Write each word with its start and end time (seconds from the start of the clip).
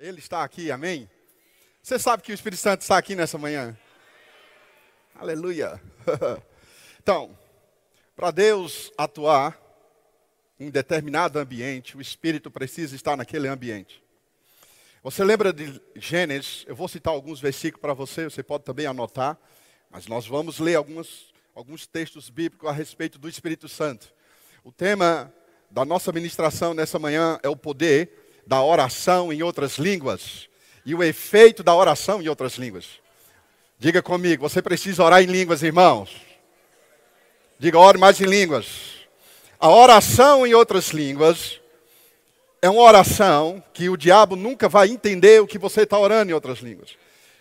Ele 0.00 0.20
está 0.20 0.44
aqui, 0.44 0.70
amém? 0.70 1.10
Você 1.82 1.98
sabe 1.98 2.22
que 2.22 2.30
o 2.30 2.34
Espírito 2.34 2.60
Santo 2.60 2.82
está 2.82 2.96
aqui 2.96 3.16
nessa 3.16 3.36
manhã? 3.36 3.76
Aleluia. 5.12 5.82
então, 7.02 7.36
para 8.14 8.30
Deus 8.30 8.92
atuar 8.96 9.60
em 10.60 10.70
determinado 10.70 11.40
ambiente, 11.40 11.96
o 11.96 12.00
Espírito 12.00 12.48
precisa 12.48 12.94
estar 12.94 13.16
naquele 13.16 13.48
ambiente. 13.48 14.00
Você 15.02 15.24
lembra 15.24 15.52
de 15.52 15.82
Gênesis? 15.96 16.64
Eu 16.68 16.76
vou 16.76 16.86
citar 16.86 17.12
alguns 17.12 17.40
versículos 17.40 17.80
para 17.80 17.92
você, 17.92 18.22
você 18.22 18.40
pode 18.40 18.62
também 18.62 18.86
anotar, 18.86 19.36
mas 19.90 20.06
nós 20.06 20.28
vamos 20.28 20.60
ler 20.60 20.76
alguns, 20.76 21.34
alguns 21.56 21.88
textos 21.88 22.30
bíblicos 22.30 22.68
a 22.68 22.72
respeito 22.72 23.18
do 23.18 23.28
Espírito 23.28 23.68
Santo. 23.68 24.14
O 24.62 24.70
tema 24.70 25.34
da 25.68 25.84
nossa 25.84 26.12
ministração 26.12 26.72
nessa 26.72 27.00
manhã 27.00 27.40
é 27.42 27.48
o 27.48 27.56
poder 27.56 28.27
da 28.48 28.62
oração 28.62 29.30
em 29.30 29.42
outras 29.42 29.76
línguas 29.76 30.48
e 30.82 30.94
o 30.94 31.02
efeito 31.02 31.62
da 31.62 31.74
oração 31.74 32.22
em 32.22 32.28
outras 32.28 32.54
línguas. 32.54 32.86
Diga 33.78 34.00
comigo, 34.00 34.48
você 34.48 34.62
precisa 34.62 35.04
orar 35.04 35.22
em 35.22 35.26
línguas, 35.26 35.62
irmãos. 35.62 36.16
Diga, 37.58 37.78
ore 37.78 37.98
mais 37.98 38.18
em 38.22 38.24
línguas. 38.24 38.66
A 39.60 39.68
oração 39.68 40.46
em 40.46 40.54
outras 40.54 40.88
línguas 40.88 41.60
é 42.62 42.70
uma 42.70 42.80
oração 42.80 43.62
que 43.74 43.90
o 43.90 43.98
diabo 43.98 44.34
nunca 44.34 44.66
vai 44.66 44.88
entender 44.88 45.42
o 45.42 45.46
que 45.46 45.58
você 45.58 45.82
está 45.82 45.98
orando 45.98 46.30
em 46.30 46.34
outras 46.34 46.60
línguas. 46.60 46.96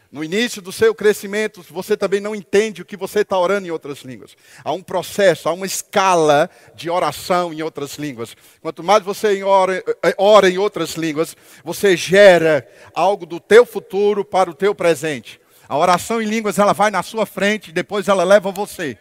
No 0.10 0.24
início 0.24 0.62
do 0.62 0.72
seu 0.72 0.96
crescimento, 0.96 1.66
você 1.70 1.98
também 1.98 2.22
não 2.22 2.34
entende 2.34 2.82
o 2.82 2.86
que 2.86 2.96
você 2.96 3.20
está 3.20 3.38
orando 3.38 3.68
em 3.68 3.72
outras 3.72 4.00
línguas. 4.04 4.38
Há 4.64 4.72
um 4.72 4.82
processo, 4.82 5.50
há 5.50 5.54
uma 5.54 5.66
escala 5.66 6.50
de 6.74 6.90
oração 6.90 7.54
em 7.54 7.62
outras 7.62 7.96
línguas. 7.96 8.36
Quanto 8.62 8.82
mais 8.82 9.04
você 9.04 9.44
ora, 9.44 9.84
eh, 10.04 10.16
ora 10.18 10.50
em 10.50 10.58
outras 10.58 10.92
línguas, 10.92 11.36
você 11.62 11.98
gera 11.98 12.66
algo 12.96 13.26
do 13.26 13.40
teu 13.40 13.66
futuro 13.66 14.24
para 14.24 14.50
o 14.50 14.54
teu 14.54 14.74
presente. 14.74 15.42
A 15.68 15.78
oração 15.78 16.22
em 16.22 16.26
línguas, 16.26 16.58
ela 16.58 16.72
vai 16.72 16.90
na 16.90 17.04
sua 17.04 17.26
frente 17.26 17.70
e 17.70 17.74
depois 17.74 18.08
ela 18.08 18.24
leva 18.24 18.50
você. 18.50 18.98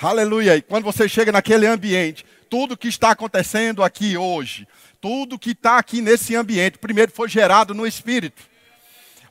Aleluia. 0.00 0.56
E 0.56 0.60
quando 0.62 0.84
você 0.84 1.08
chega 1.08 1.32
naquele 1.32 1.66
ambiente, 1.66 2.26
tudo 2.50 2.76
que 2.76 2.88
está 2.88 3.12
acontecendo 3.12 3.82
aqui 3.82 4.14
hoje, 4.18 4.68
tudo 5.00 5.38
que 5.38 5.52
está 5.52 5.78
aqui 5.78 6.02
nesse 6.02 6.36
ambiente, 6.36 6.76
primeiro 6.76 7.10
foi 7.10 7.30
gerado 7.30 7.72
no 7.72 7.86
Espírito. 7.86 8.42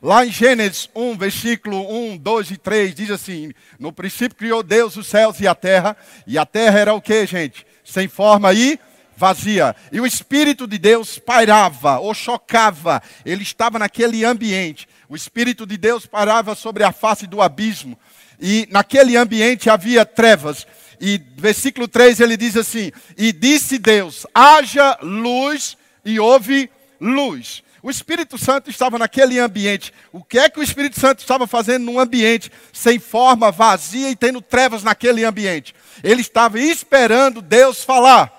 Lá 0.02 0.26
em 0.26 0.30
Gênesis 0.30 0.90
1, 0.94 1.16
versículo 1.16 1.90
1, 2.12 2.18
2 2.18 2.50
e 2.50 2.56
3, 2.56 2.94
diz 2.94 3.10
assim: 3.10 3.52
No 3.78 3.92
princípio 3.92 4.36
criou 4.36 4.62
Deus 4.62 4.96
os 4.96 5.06
céus 5.06 5.40
e 5.40 5.46
a 5.46 5.54
terra, 5.54 5.96
e 6.26 6.36
a 6.36 6.44
terra 6.44 6.78
era 6.78 6.94
o 6.94 7.00
que, 7.00 7.26
gente? 7.26 7.66
Sem 7.84 8.06
forma 8.06 8.52
e 8.52 8.78
vazia. 9.16 9.74
E 9.90 10.00
o 10.00 10.06
Espírito 10.06 10.66
de 10.66 10.78
Deus 10.78 11.18
pairava 11.18 11.98
ou 11.98 12.12
chocava, 12.12 13.02
ele 13.24 13.42
estava 13.42 13.78
naquele 13.78 14.24
ambiente. 14.24 14.86
O 15.08 15.16
Espírito 15.16 15.66
de 15.66 15.78
Deus 15.78 16.04
parava 16.04 16.54
sobre 16.54 16.84
a 16.84 16.92
face 16.92 17.26
do 17.26 17.40
abismo, 17.40 17.98
e 18.38 18.68
naquele 18.70 19.16
ambiente 19.16 19.70
havia 19.70 20.04
trevas. 20.04 20.66
E 21.00 21.20
versículo 21.36 21.88
3 21.88 22.20
ele 22.20 22.36
diz 22.36 22.56
assim: 22.56 22.92
E 23.16 23.32
disse 23.32 23.78
Deus: 23.78 24.26
haja 24.34 24.98
luz, 25.00 25.76
e 26.04 26.20
houve 26.20 26.70
luz. 27.00 27.62
O 27.86 27.90
Espírito 27.90 28.36
Santo 28.36 28.68
estava 28.68 28.98
naquele 28.98 29.38
ambiente. 29.38 29.94
O 30.10 30.20
que 30.20 30.40
é 30.40 30.48
que 30.48 30.58
o 30.58 30.62
Espírito 30.64 30.98
Santo 30.98 31.20
estava 31.20 31.46
fazendo 31.46 31.84
num 31.84 32.00
ambiente 32.00 32.50
sem 32.72 32.98
forma, 32.98 33.52
vazia 33.52 34.10
e 34.10 34.16
tendo 34.16 34.40
trevas 34.40 34.82
naquele 34.82 35.24
ambiente? 35.24 35.72
Ele 36.02 36.20
estava 36.20 36.58
esperando 36.58 37.40
Deus 37.40 37.84
falar. 37.84 38.32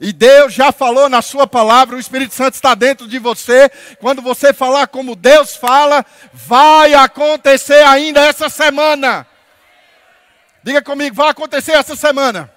E 0.00 0.12
Deus 0.12 0.54
já 0.54 0.70
falou 0.70 1.08
na 1.08 1.20
sua 1.20 1.48
palavra, 1.48 1.96
o 1.96 1.98
Espírito 1.98 2.32
Santo 2.32 2.54
está 2.54 2.76
dentro 2.76 3.08
de 3.08 3.18
você. 3.18 3.68
Quando 3.98 4.22
você 4.22 4.52
falar 4.52 4.86
como 4.86 5.16
Deus 5.16 5.56
fala, 5.56 6.06
vai 6.32 6.94
acontecer 6.94 7.82
ainda 7.84 8.20
essa 8.20 8.48
semana. 8.48 9.26
Diga 10.62 10.80
comigo, 10.80 11.16
vai 11.16 11.30
acontecer 11.30 11.72
essa 11.72 11.96
semana. 11.96 12.48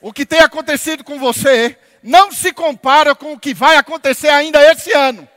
O 0.00 0.12
que 0.12 0.24
tem 0.24 0.38
acontecido 0.38 1.02
com 1.02 1.18
você 1.18 1.76
não 2.08 2.32
se 2.32 2.52
compara 2.54 3.14
com 3.14 3.34
o 3.34 3.38
que 3.38 3.52
vai 3.52 3.76
acontecer 3.76 4.28
ainda 4.28 4.62
esse 4.72 4.90
ano. 4.92 5.28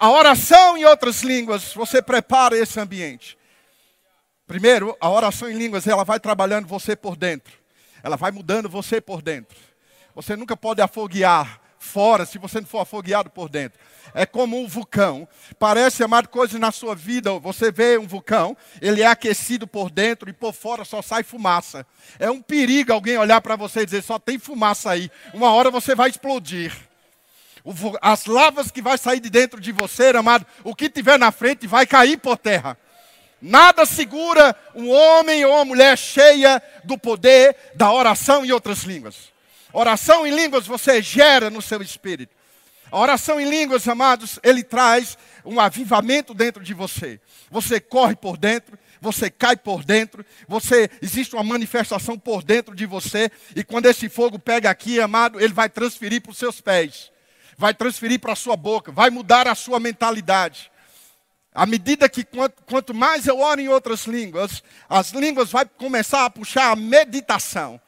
A 0.00 0.10
oração 0.10 0.78
em 0.78 0.84
outras 0.84 1.22
línguas, 1.22 1.74
você 1.74 2.00
prepara 2.00 2.56
esse 2.56 2.80
ambiente. 2.80 3.38
Primeiro, 4.46 4.96
a 4.98 5.10
oração 5.10 5.50
em 5.50 5.56
línguas, 5.56 5.86
ela 5.86 6.04
vai 6.04 6.18
trabalhando 6.18 6.66
você 6.66 6.96
por 6.96 7.16
dentro. 7.16 7.52
Ela 8.02 8.16
vai 8.16 8.32
mudando 8.32 8.68
você 8.68 9.00
por 9.00 9.20
dentro. 9.20 9.56
Você 10.14 10.34
nunca 10.34 10.56
pode 10.56 10.80
afoguear 10.80 11.60
fora 11.82 12.24
se 12.24 12.38
você 12.38 12.60
não 12.60 12.66
for 12.66 12.80
afogueado 12.80 13.28
por 13.28 13.48
dentro. 13.48 13.78
É 14.14 14.24
como 14.24 14.58
um 14.58 14.66
vulcão. 14.66 15.28
Parece, 15.58 16.02
amado, 16.02 16.28
coisas 16.28 16.58
na 16.60 16.70
sua 16.70 16.94
vida. 16.94 17.38
Você 17.40 17.70
vê 17.72 17.98
um 17.98 18.06
vulcão, 18.06 18.56
ele 18.80 19.02
é 19.02 19.06
aquecido 19.06 19.66
por 19.66 19.90
dentro 19.90 20.30
e 20.30 20.32
por 20.32 20.52
fora 20.52 20.84
só 20.84 21.02
sai 21.02 21.22
fumaça. 21.22 21.86
É 22.18 22.30
um 22.30 22.40
perigo 22.40 22.92
alguém 22.92 23.18
olhar 23.18 23.40
para 23.40 23.56
você 23.56 23.80
e 23.80 23.84
dizer, 23.84 24.02
só 24.02 24.18
tem 24.18 24.38
fumaça 24.38 24.90
aí. 24.90 25.10
Uma 25.34 25.52
hora 25.52 25.70
você 25.70 25.94
vai 25.94 26.08
explodir. 26.08 26.72
As 28.00 28.26
lavas 28.26 28.70
que 28.70 28.82
vai 28.82 28.98
sair 28.98 29.20
de 29.20 29.30
dentro 29.30 29.60
de 29.60 29.72
você, 29.72 30.08
amado, 30.08 30.46
o 30.64 30.74
que 30.74 30.88
tiver 30.88 31.18
na 31.18 31.30
frente 31.30 31.66
vai 31.66 31.86
cair 31.86 32.16
por 32.18 32.36
terra. 32.36 32.76
Nada 33.40 33.84
segura 33.84 34.54
um 34.74 34.88
homem 34.90 35.44
ou 35.44 35.52
uma 35.52 35.64
mulher 35.64 35.98
cheia 35.98 36.62
do 36.84 36.96
poder 36.96 37.56
da 37.74 37.92
oração 37.92 38.44
em 38.44 38.52
outras 38.52 38.84
línguas. 38.84 39.32
Oração 39.72 40.26
em 40.26 40.34
línguas 40.34 40.66
você 40.66 41.00
gera 41.00 41.50
no 41.50 41.62
seu 41.62 41.80
espírito. 41.82 42.34
A 42.90 42.98
oração 42.98 43.40
em 43.40 43.48
línguas, 43.48 43.88
amados, 43.88 44.38
ele 44.42 44.62
traz 44.62 45.16
um 45.46 45.58
avivamento 45.58 46.34
dentro 46.34 46.62
de 46.62 46.74
você. 46.74 47.18
Você 47.50 47.80
corre 47.80 48.14
por 48.14 48.36
dentro, 48.36 48.78
você 49.00 49.30
cai 49.30 49.56
por 49.56 49.82
dentro, 49.82 50.24
você 50.46 50.90
existe 51.00 51.34
uma 51.34 51.42
manifestação 51.42 52.18
por 52.18 52.44
dentro 52.44 52.74
de 52.74 52.84
você, 52.84 53.30
e 53.56 53.64
quando 53.64 53.86
esse 53.86 54.10
fogo 54.10 54.38
pega 54.38 54.68
aqui, 54.68 55.00
amado, 55.00 55.40
ele 55.40 55.54
vai 55.54 55.70
transferir 55.70 56.20
para 56.20 56.32
os 56.32 56.38
seus 56.38 56.60
pés, 56.60 57.10
vai 57.56 57.72
transferir 57.72 58.20
para 58.20 58.34
a 58.34 58.36
sua 58.36 58.56
boca, 58.56 58.92
vai 58.92 59.08
mudar 59.08 59.48
a 59.48 59.54
sua 59.54 59.80
mentalidade. 59.80 60.70
À 61.54 61.64
medida 61.64 62.08
que 62.08 62.24
quanto, 62.24 62.62
quanto 62.64 62.94
mais 62.94 63.26
eu 63.26 63.40
oro 63.40 63.60
em 63.60 63.68
outras 63.68 64.06
línguas, 64.06 64.62
as 64.88 65.12
línguas 65.12 65.50
vai 65.50 65.64
começar 65.64 66.26
a 66.26 66.30
puxar 66.30 66.70
a 66.70 66.76
meditação. 66.76 67.80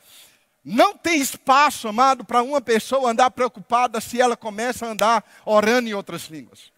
Não 0.64 0.96
tem 0.96 1.20
espaço, 1.20 1.86
amado, 1.88 2.24
para 2.24 2.42
uma 2.42 2.60
pessoa 2.60 3.10
andar 3.10 3.30
preocupada 3.30 4.00
se 4.00 4.20
ela 4.20 4.36
começa 4.36 4.86
a 4.86 4.90
andar 4.90 5.24
orando 5.44 5.88
em 5.88 5.94
outras 5.94 6.22
línguas. 6.28 6.72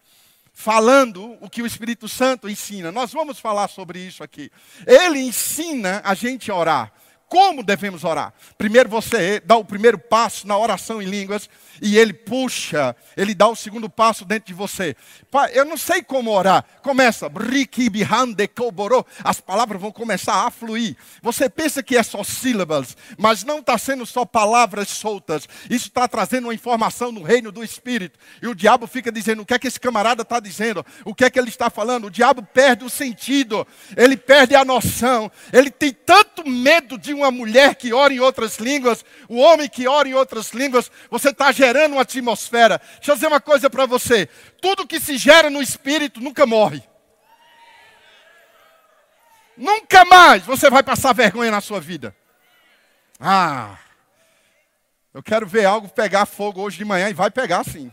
Falando 0.53 1.37
o 1.39 1.49
que 1.49 1.61
o 1.61 1.65
Espírito 1.65 2.09
Santo 2.09 2.49
ensina. 2.49 2.91
Nós 2.91 3.13
vamos 3.13 3.39
falar 3.39 3.69
sobre 3.69 3.99
isso 3.99 4.23
aqui. 4.23 4.51
Ele 4.85 5.19
ensina 5.19 6.01
a 6.03 6.13
gente 6.13 6.51
a 6.51 6.55
orar. 6.55 6.91
Como 7.27 7.61
devemos 7.61 8.05
orar? 8.05 8.33
Primeiro 8.57 8.87
você 8.87 9.41
dá 9.41 9.57
o 9.57 9.65
primeiro 9.65 9.97
passo 9.97 10.47
na 10.47 10.57
oração 10.57 11.01
em 11.01 11.05
línguas 11.05 11.49
e 11.81 11.97
ele 11.97 12.13
puxa, 12.13 12.95
ele 13.15 13.35
dá 13.35 13.47
o 13.47 13.55
segundo 13.55 13.89
passo 13.89 14.23
dentro 14.23 14.47
de 14.47 14.53
você. 14.53 14.95
Pai, 15.29 15.51
eu 15.53 15.65
não 15.65 15.77
sei 15.77 16.01
como 16.01 16.31
orar. 16.31 16.63
Começa, 16.81 17.29
as 19.23 19.41
palavras 19.41 19.81
vão 19.81 19.91
começar 19.91 20.45
a 20.45 20.51
fluir. 20.51 20.95
Você 21.21 21.49
pensa 21.49 21.83
que 21.83 21.97
é 21.97 22.03
só 22.03 22.23
sílabas, 22.23 22.95
mas 23.17 23.43
não 23.43 23.59
está 23.59 23.77
sendo 23.77 24.05
só 24.05 24.23
palavras 24.25 24.87
soltas. 24.87 25.47
Isso 25.69 25.87
está 25.87 26.07
trazendo 26.07 26.45
uma 26.45 26.53
informação 26.53 27.11
no 27.11 27.23
reino 27.23 27.51
do 27.51 27.63
Espírito. 27.63 28.17
E 28.41 28.47
o 28.47 28.55
diabo 28.55 28.87
fica 28.87 29.11
dizendo: 29.11 29.41
o 29.41 29.45
que 29.45 29.53
é 29.53 29.59
que 29.59 29.67
esse 29.67 29.79
camarada 29.79 30.21
está 30.21 30.39
dizendo? 30.39 30.85
O 31.03 31.13
que 31.13 31.25
é 31.25 31.29
que 31.29 31.37
ele 31.37 31.49
está 31.49 31.69
falando? 31.69 32.05
O 32.05 32.11
diabo 32.11 32.41
perde 32.41 32.85
o 32.85 32.89
sentido, 32.89 33.67
ele 33.95 34.15
perde 34.15 34.55
a 34.55 34.63
noção. 34.63 35.29
Ele 35.51 35.69
tem 35.69 35.91
tanto 35.91 36.47
medo 36.47 36.97
de 36.97 37.16
uma 37.17 37.31
mulher 37.31 37.75
que 37.75 37.93
ora 37.93 38.13
em 38.13 38.19
outras 38.19 38.57
línguas, 38.57 39.03
o 39.27 39.37
homem 39.37 39.67
que 39.67 39.87
ora 39.87 40.07
em 40.07 40.13
outras 40.13 40.51
línguas. 40.51 40.91
Você 41.09 41.29
está 41.29 41.51
gerando 41.51 41.93
uma 41.93 42.01
atmosfera. 42.01 42.81
Deixa 42.95 43.11
eu 43.11 43.15
dizer 43.15 43.27
uma 43.27 43.41
coisa 43.41 43.69
para 43.69 43.85
você: 43.85 44.27
tudo 44.61 44.87
que 44.87 44.99
se 44.99 45.17
gera 45.17 45.49
no 45.49 45.61
espírito 45.61 46.19
nunca 46.19 46.45
morre. 46.45 46.83
Nunca 49.55 50.05
mais 50.05 50.43
você 50.43 50.69
vai 50.69 50.83
passar 50.83 51.13
vergonha 51.13 51.49
na 51.49 51.61
sua 51.61 51.79
vida. 51.79 52.15
Ah, 53.19 53.77
eu 55.13 55.23
quero 55.23 55.47
ver 55.47 55.65
algo 55.65 55.89
pegar 55.89 56.27
fogo 56.27 56.61
hoje 56.61 56.77
de 56.77 56.85
manhã 56.85 57.09
e 57.09 57.13
vai 57.13 57.31
pegar 57.31 57.63
sim. 57.63 57.91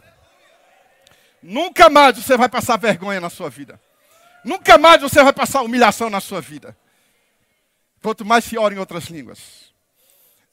Nunca 1.43 1.88
mais 1.88 2.17
você 2.17 2.37
vai 2.37 2.49
passar 2.49 2.76
vergonha 2.76 3.21
na 3.21 3.31
sua 3.31 3.49
vida. 3.49 3.81
Nunca 4.44 4.76
mais 4.76 5.00
você 5.00 5.23
vai 5.23 5.32
passar 5.32 5.62
humilhação 5.62 6.11
na 6.11 6.21
sua 6.21 6.41
vida. 6.41 6.76
Quanto 8.05 8.23
mais 8.23 8.45
se 8.45 8.59
ora 8.59 8.75
em 8.75 8.79
outras 8.79 9.05
línguas. 9.05 9.73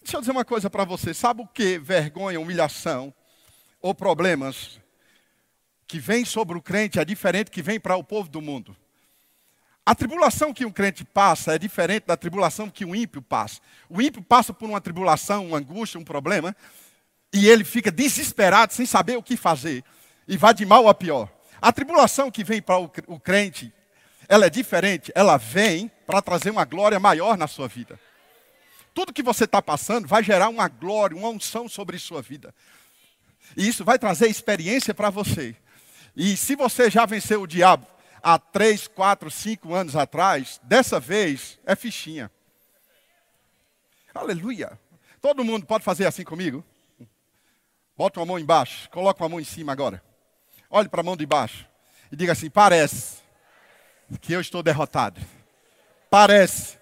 Deixa 0.01 0.15
eu 0.15 0.21
dizer 0.21 0.31
uma 0.31 0.45
coisa 0.45 0.69
para 0.69 0.85
você. 0.85 1.13
Sabe 1.13 1.41
o 1.41 1.45
que 1.45 1.77
vergonha, 1.77 2.39
humilhação 2.39 3.13
ou 3.81 3.93
problemas 3.93 4.79
que 5.85 5.99
vem 5.99 6.23
sobre 6.23 6.57
o 6.57 6.61
crente 6.61 6.97
é 6.97 7.03
diferente 7.03 7.51
que 7.51 7.61
vem 7.61 7.77
para 7.77 7.97
o 7.97 8.05
povo 8.05 8.29
do 8.29 8.41
mundo? 8.41 8.73
A 9.85 9.93
tribulação 9.93 10.53
que 10.53 10.63
um 10.63 10.71
crente 10.71 11.03
passa 11.03 11.53
é 11.53 11.59
diferente 11.59 12.05
da 12.05 12.15
tribulação 12.15 12.69
que 12.69 12.85
um 12.85 12.95
ímpio 12.95 13.21
passa. 13.21 13.59
O 13.89 14.01
ímpio 14.01 14.23
passa 14.23 14.53
por 14.53 14.69
uma 14.69 14.79
tribulação, 14.79 15.47
uma 15.47 15.57
angústia, 15.57 15.99
um 15.99 16.05
problema, 16.05 16.55
e 17.33 17.49
ele 17.49 17.65
fica 17.65 17.91
desesperado, 17.91 18.71
sem 18.71 18.85
saber 18.85 19.17
o 19.17 19.23
que 19.23 19.35
fazer. 19.35 19.83
e 20.25 20.37
vai 20.37 20.53
de 20.53 20.65
mal 20.65 20.87
a 20.87 20.93
pior. 20.93 21.29
A 21.61 21.73
tribulação 21.73 22.31
que 22.31 22.45
vem 22.45 22.61
para 22.61 22.77
o 22.77 23.19
crente, 23.19 23.73
ela 24.31 24.45
é 24.45 24.49
diferente, 24.49 25.11
ela 25.13 25.35
vem 25.35 25.91
para 26.07 26.21
trazer 26.21 26.51
uma 26.51 26.63
glória 26.63 26.97
maior 27.01 27.37
na 27.37 27.47
sua 27.47 27.67
vida. 27.67 27.99
Tudo 28.93 29.11
que 29.11 29.21
você 29.21 29.43
está 29.43 29.61
passando 29.61 30.07
vai 30.07 30.23
gerar 30.23 30.47
uma 30.47 30.69
glória, 30.69 31.17
uma 31.17 31.27
unção 31.27 31.67
sobre 31.67 31.99
sua 31.99 32.21
vida. 32.21 32.55
E 33.57 33.67
isso 33.67 33.83
vai 33.83 33.99
trazer 33.99 34.29
experiência 34.29 34.93
para 34.93 35.09
você. 35.09 35.53
E 36.15 36.37
se 36.37 36.55
você 36.55 36.89
já 36.89 37.05
venceu 37.05 37.41
o 37.41 37.47
diabo 37.47 37.85
há 38.23 38.39
três, 38.39 38.87
quatro, 38.87 39.29
cinco 39.29 39.73
anos 39.73 39.97
atrás, 39.97 40.61
dessa 40.63 40.97
vez 40.97 41.59
é 41.65 41.75
fichinha. 41.75 42.31
Aleluia. 44.15 44.79
Todo 45.19 45.43
mundo 45.43 45.65
pode 45.65 45.83
fazer 45.83 46.05
assim 46.05 46.23
comigo? 46.23 46.63
Bota 47.97 48.21
uma 48.21 48.27
mão 48.27 48.39
embaixo, 48.39 48.89
coloca 48.91 49.21
uma 49.21 49.29
mão 49.29 49.41
em 49.41 49.43
cima 49.43 49.73
agora. 49.73 50.01
Olhe 50.69 50.87
para 50.87 51.01
a 51.01 51.03
mão 51.03 51.17
de 51.17 51.25
baixo 51.25 51.67
e 52.09 52.15
diga 52.15 52.31
assim: 52.31 52.49
parece 52.49 53.20
que 54.19 54.33
eu 54.33 54.41
estou 54.41 54.61
derrotado. 54.61 55.19
Parece 56.09 56.77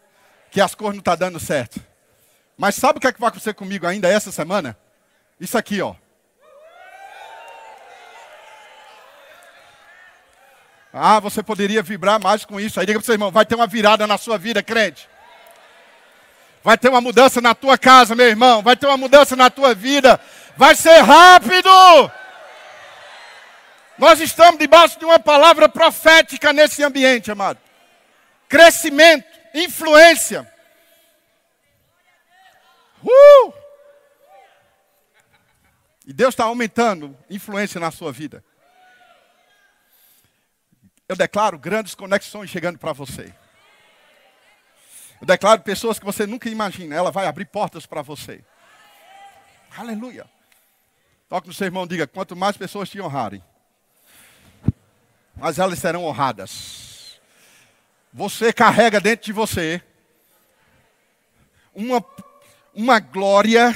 que 0.51 0.59
as 0.59 0.73
coisas 0.73 0.95
não 0.95 0.99
estão 0.99 1.15
tá 1.15 1.25
dando 1.25 1.39
certo. 1.39 1.79
Mas 2.57 2.75
sabe 2.75 2.97
o 2.97 3.01
que, 3.01 3.07
é 3.07 3.11
que 3.11 3.19
vai 3.19 3.29
acontecer 3.29 3.53
comigo 3.53 3.85
ainda 3.85 4.07
essa 4.09 4.31
semana? 4.31 4.77
Isso 5.39 5.57
aqui, 5.57 5.81
ó. 5.81 5.95
Ah, 10.91 11.19
você 11.19 11.43
poderia 11.43 11.83
vibrar 11.83 12.19
mais 12.19 12.43
com 12.43 12.59
isso. 12.59 12.79
Aí 12.79 12.85
diga 12.85 12.99
para 12.99 13.05
seu 13.05 13.13
irmão, 13.13 13.31
vai 13.31 13.45
ter 13.45 13.55
uma 13.55 13.67
virada 13.67 14.07
na 14.07 14.17
sua 14.17 14.37
vida, 14.37 14.63
crente. 14.63 15.07
Vai 16.63 16.77
ter 16.77 16.89
uma 16.89 16.99
mudança 16.99 17.39
na 17.39 17.55
tua 17.55 17.77
casa, 17.77 18.15
meu 18.15 18.27
irmão. 18.27 18.61
Vai 18.61 18.75
ter 18.75 18.87
uma 18.87 18.97
mudança 18.97 19.35
na 19.35 19.49
tua 19.49 19.73
vida. 19.73 20.19
Vai 20.57 20.75
ser 20.75 20.99
rápido. 21.01 21.69
Nós 24.00 24.22
estamos 24.22 24.57
debaixo 24.57 24.98
de 24.98 25.04
uma 25.04 25.19
palavra 25.19 25.68
profética 25.68 26.54
nesse 26.54 26.81
ambiente, 26.81 27.30
amado. 27.30 27.60
Crescimento, 28.48 29.28
influência. 29.54 30.51
Uh! 33.04 33.54
E 36.07 36.13
Deus 36.13 36.34
está 36.34 36.46
aumentando 36.46 37.16
influência 37.30 37.78
na 37.78 37.92
sua 37.92 38.12
vida. 38.12 38.44
Eu 41.07 41.18
declaro 41.18 41.60
grandes 41.60 41.94
conexões 41.94 42.50
chegando 42.50 42.80
para 42.80 42.94
você. 42.94 43.34
Eu 45.19 45.28
declaro 45.28 45.62
pessoas 45.62 46.00
que 46.00 46.06
você 46.06 46.25
nunca 46.25 46.50
imagina. 46.50 46.96
Ela 46.96 47.12
vai 47.12 47.28
abrir 47.28 47.46
portas 47.46 47.86
para 47.86 48.01
você. 48.01 48.42
Aleluia. 49.78 50.25
Toque 51.28 51.50
no 51.50 51.54
seu 51.54 51.66
irmão 51.66 51.86
diga: 51.86 52.07
quanto 52.07 52.34
mais 52.34 52.56
pessoas 52.56 52.90
te 52.90 53.01
honrarem, 53.01 53.44
mais 55.39 55.57
elas 55.57 55.80
serão 55.80 56.03
honradas. 56.03 57.19
Você 58.13 58.51
carrega 58.51 59.00
dentro 59.00 59.25
de 59.25 59.33
você 59.33 59.81
uma, 61.74 62.03
uma 62.74 63.00
glória 63.00 63.74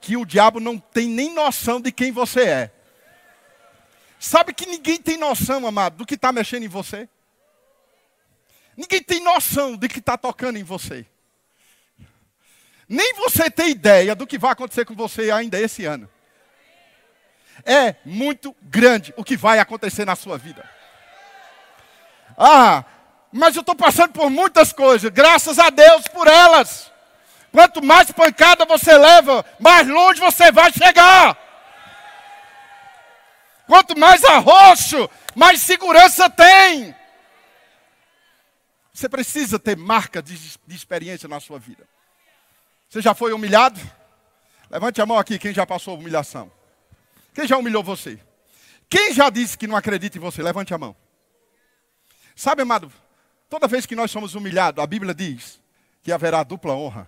que 0.00 0.16
o 0.16 0.26
diabo 0.26 0.60
não 0.60 0.78
tem 0.78 1.08
nem 1.08 1.32
noção 1.32 1.80
de 1.80 1.90
quem 1.90 2.12
você 2.12 2.42
é. 2.42 2.70
Sabe 4.18 4.52
que 4.52 4.66
ninguém 4.66 4.98
tem 5.00 5.16
noção, 5.16 5.66
amado, 5.66 5.98
do 5.98 6.06
que 6.06 6.14
está 6.14 6.30
mexendo 6.30 6.64
em 6.64 6.68
você? 6.68 7.08
Ninguém 8.76 9.02
tem 9.02 9.22
noção 9.22 9.76
de 9.76 9.88
que 9.88 9.98
está 9.98 10.18
tocando 10.18 10.58
em 10.58 10.62
você. 10.62 11.06
Nem 12.88 13.14
você 13.14 13.50
tem 13.50 13.70
ideia 13.70 14.14
do 14.14 14.26
que 14.26 14.38
vai 14.38 14.52
acontecer 14.52 14.84
com 14.84 14.94
você 14.94 15.30
ainda 15.30 15.58
esse 15.58 15.84
ano. 15.86 16.08
É 17.64 17.96
muito 18.04 18.54
grande 18.62 19.12
o 19.16 19.24
que 19.24 19.36
vai 19.36 19.58
acontecer 19.58 20.04
na 20.04 20.16
sua 20.16 20.36
vida. 20.36 20.68
Ah, 22.36 22.84
mas 23.32 23.56
eu 23.56 23.60
estou 23.60 23.74
passando 23.74 24.12
por 24.12 24.30
muitas 24.30 24.72
coisas, 24.72 25.10
graças 25.10 25.58
a 25.58 25.70
Deus 25.70 26.06
por 26.08 26.26
elas. 26.26 26.92
Quanto 27.52 27.82
mais 27.82 28.10
pancada 28.10 28.64
você 28.64 28.96
leva, 28.96 29.44
mais 29.58 29.88
longe 29.88 30.20
você 30.20 30.52
vai 30.52 30.72
chegar. 30.72 31.36
Quanto 33.66 33.98
mais 33.98 34.24
arroxo, 34.24 35.08
mais 35.34 35.60
segurança 35.60 36.30
tem. 36.30 36.94
Você 38.92 39.08
precisa 39.08 39.58
ter 39.58 39.76
marca 39.76 40.22
de, 40.22 40.36
de 40.66 40.76
experiência 40.76 41.28
na 41.28 41.40
sua 41.40 41.58
vida. 41.58 41.86
Você 42.88 43.02
já 43.02 43.14
foi 43.14 43.32
humilhado? 43.32 43.80
Levante 44.70 45.00
a 45.00 45.06
mão 45.06 45.18
aqui 45.18 45.38
quem 45.38 45.52
já 45.52 45.66
passou 45.66 45.98
humilhação. 45.98 46.50
Quem 47.36 47.46
já 47.46 47.58
humilhou 47.58 47.82
você? 47.82 48.18
Quem 48.88 49.12
já 49.12 49.28
disse 49.28 49.58
que 49.58 49.66
não 49.66 49.76
acredita 49.76 50.16
em 50.16 50.20
você? 50.22 50.42
Levante 50.42 50.72
a 50.72 50.78
mão. 50.78 50.96
Sabe, 52.34 52.62
amado, 52.62 52.90
toda 53.50 53.68
vez 53.68 53.84
que 53.84 53.94
nós 53.94 54.10
somos 54.10 54.34
humilhados, 54.34 54.82
a 54.82 54.86
Bíblia 54.86 55.14
diz 55.14 55.60
que 56.02 56.10
haverá 56.10 56.42
dupla 56.42 56.72
honra. 56.72 57.06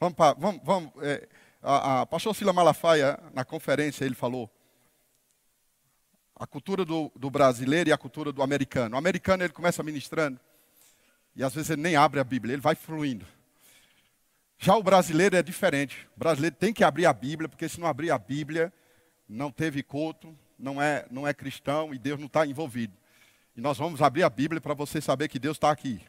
Vamos, 0.00 0.16
para, 0.16 0.32
vamos, 0.32 0.62
vamos 0.64 0.92
é, 1.02 1.28
a, 1.62 2.00
a 2.00 2.06
pastor 2.06 2.34
Sila 2.34 2.54
Malafaia, 2.54 3.20
na 3.34 3.44
conferência, 3.44 4.06
ele 4.06 4.14
falou 4.14 4.50
a 6.34 6.46
cultura 6.46 6.86
do, 6.86 7.12
do, 7.14 7.30
brasileiro 7.30 7.90
e 7.90 7.92
a 7.92 7.98
cultura 7.98 8.32
do 8.32 8.42
americano. 8.42 8.94
O 8.94 8.98
americano, 8.98 9.44
ele 9.44 9.52
começa 9.52 9.82
ministrando, 9.82 10.40
e 11.36 11.44
às 11.44 11.54
vezes 11.54 11.68
ele 11.68 11.82
nem 11.82 11.96
abre 11.96 12.18
a 12.18 12.24
Bíblia, 12.24 12.54
ele 12.54 12.62
vai 12.62 12.74
fluindo. 12.74 13.26
Já 14.58 14.76
o 14.76 14.82
brasileiro 14.82 15.36
é 15.36 15.42
diferente. 15.42 16.08
O 16.16 16.18
brasileiro 16.18 16.56
tem 16.56 16.72
que 16.72 16.82
abrir 16.82 17.06
a 17.06 17.12
Bíblia, 17.12 17.48
porque 17.48 17.68
se 17.68 17.78
não 17.78 17.86
abrir 17.86 18.10
a 18.10 18.18
Bíblia, 18.18 18.72
não 19.28 19.52
teve 19.52 19.82
culto, 19.82 20.36
não 20.58 20.82
é, 20.82 21.06
não 21.10 21.26
é 21.26 21.32
cristão 21.32 21.94
e 21.94 21.98
Deus 21.98 22.18
não 22.18 22.26
está 22.26 22.44
envolvido. 22.44 22.92
E 23.56 23.60
nós 23.60 23.78
vamos 23.78 24.02
abrir 24.02 24.24
a 24.24 24.30
Bíblia 24.30 24.60
para 24.60 24.74
você 24.74 25.00
saber 25.00 25.28
que 25.28 25.38
Deus 25.38 25.56
está 25.56 25.70
aqui. 25.70 26.00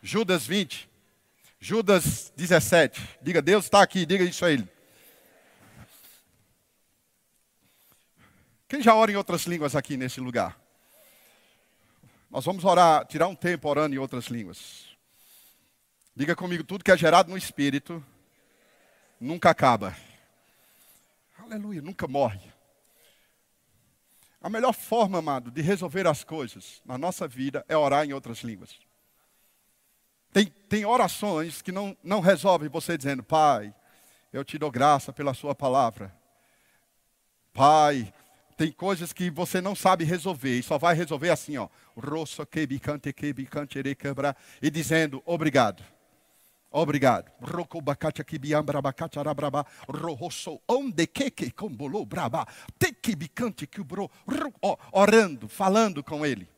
Judas 0.00 0.46
20, 0.46 0.88
Judas 1.58 2.32
17. 2.36 3.18
Diga, 3.20 3.42
Deus 3.42 3.64
está 3.64 3.82
aqui, 3.82 4.06
diga 4.06 4.22
isso 4.22 4.44
a 4.44 4.50
ele. 4.52 4.68
Quem 8.68 8.80
já 8.82 8.94
ora 8.94 9.10
em 9.10 9.16
outras 9.16 9.44
línguas 9.44 9.74
aqui 9.74 9.96
nesse 9.96 10.20
lugar? 10.20 10.60
Nós 12.30 12.44
vamos 12.44 12.64
orar, 12.64 13.06
tirar 13.06 13.26
um 13.26 13.34
tempo 13.34 13.68
orando 13.68 13.94
em 13.94 13.98
outras 13.98 14.26
línguas. 14.26 14.87
Diga 16.18 16.34
comigo, 16.34 16.64
tudo 16.64 16.82
que 16.82 16.90
é 16.90 16.96
gerado 16.96 17.30
no 17.30 17.38
Espírito 17.38 18.04
nunca 19.20 19.50
acaba. 19.50 19.96
Aleluia, 21.38 21.80
nunca 21.80 22.08
morre. 22.08 22.40
A 24.42 24.50
melhor 24.50 24.72
forma, 24.72 25.18
amado, 25.20 25.48
de 25.48 25.62
resolver 25.62 26.08
as 26.08 26.24
coisas 26.24 26.82
na 26.84 26.98
nossa 26.98 27.28
vida 27.28 27.64
é 27.68 27.76
orar 27.76 28.04
em 28.04 28.12
outras 28.12 28.38
línguas. 28.38 28.80
Tem, 30.32 30.46
tem 30.46 30.84
orações 30.84 31.62
que 31.62 31.70
não, 31.70 31.96
não 32.02 32.18
resolvem 32.18 32.68
você 32.68 32.98
dizendo, 32.98 33.22
Pai, 33.22 33.72
eu 34.32 34.44
te 34.44 34.58
dou 34.58 34.72
graça 34.72 35.12
pela 35.12 35.34
Sua 35.34 35.54
palavra. 35.54 36.12
Pai, 37.52 38.12
tem 38.56 38.72
coisas 38.72 39.12
que 39.12 39.30
você 39.30 39.60
não 39.60 39.76
sabe 39.76 40.02
resolver 40.02 40.58
e 40.58 40.64
só 40.64 40.78
vai 40.78 40.96
resolver 40.96 41.30
assim, 41.30 41.58
ó. 41.58 41.68
E 44.60 44.68
dizendo 44.68 45.22
obrigado. 45.24 45.97
Obrigado. 46.70 47.30
Orando, 54.92 55.48
falando 55.48 56.02
com 56.02 56.26
Ele. 56.26 56.48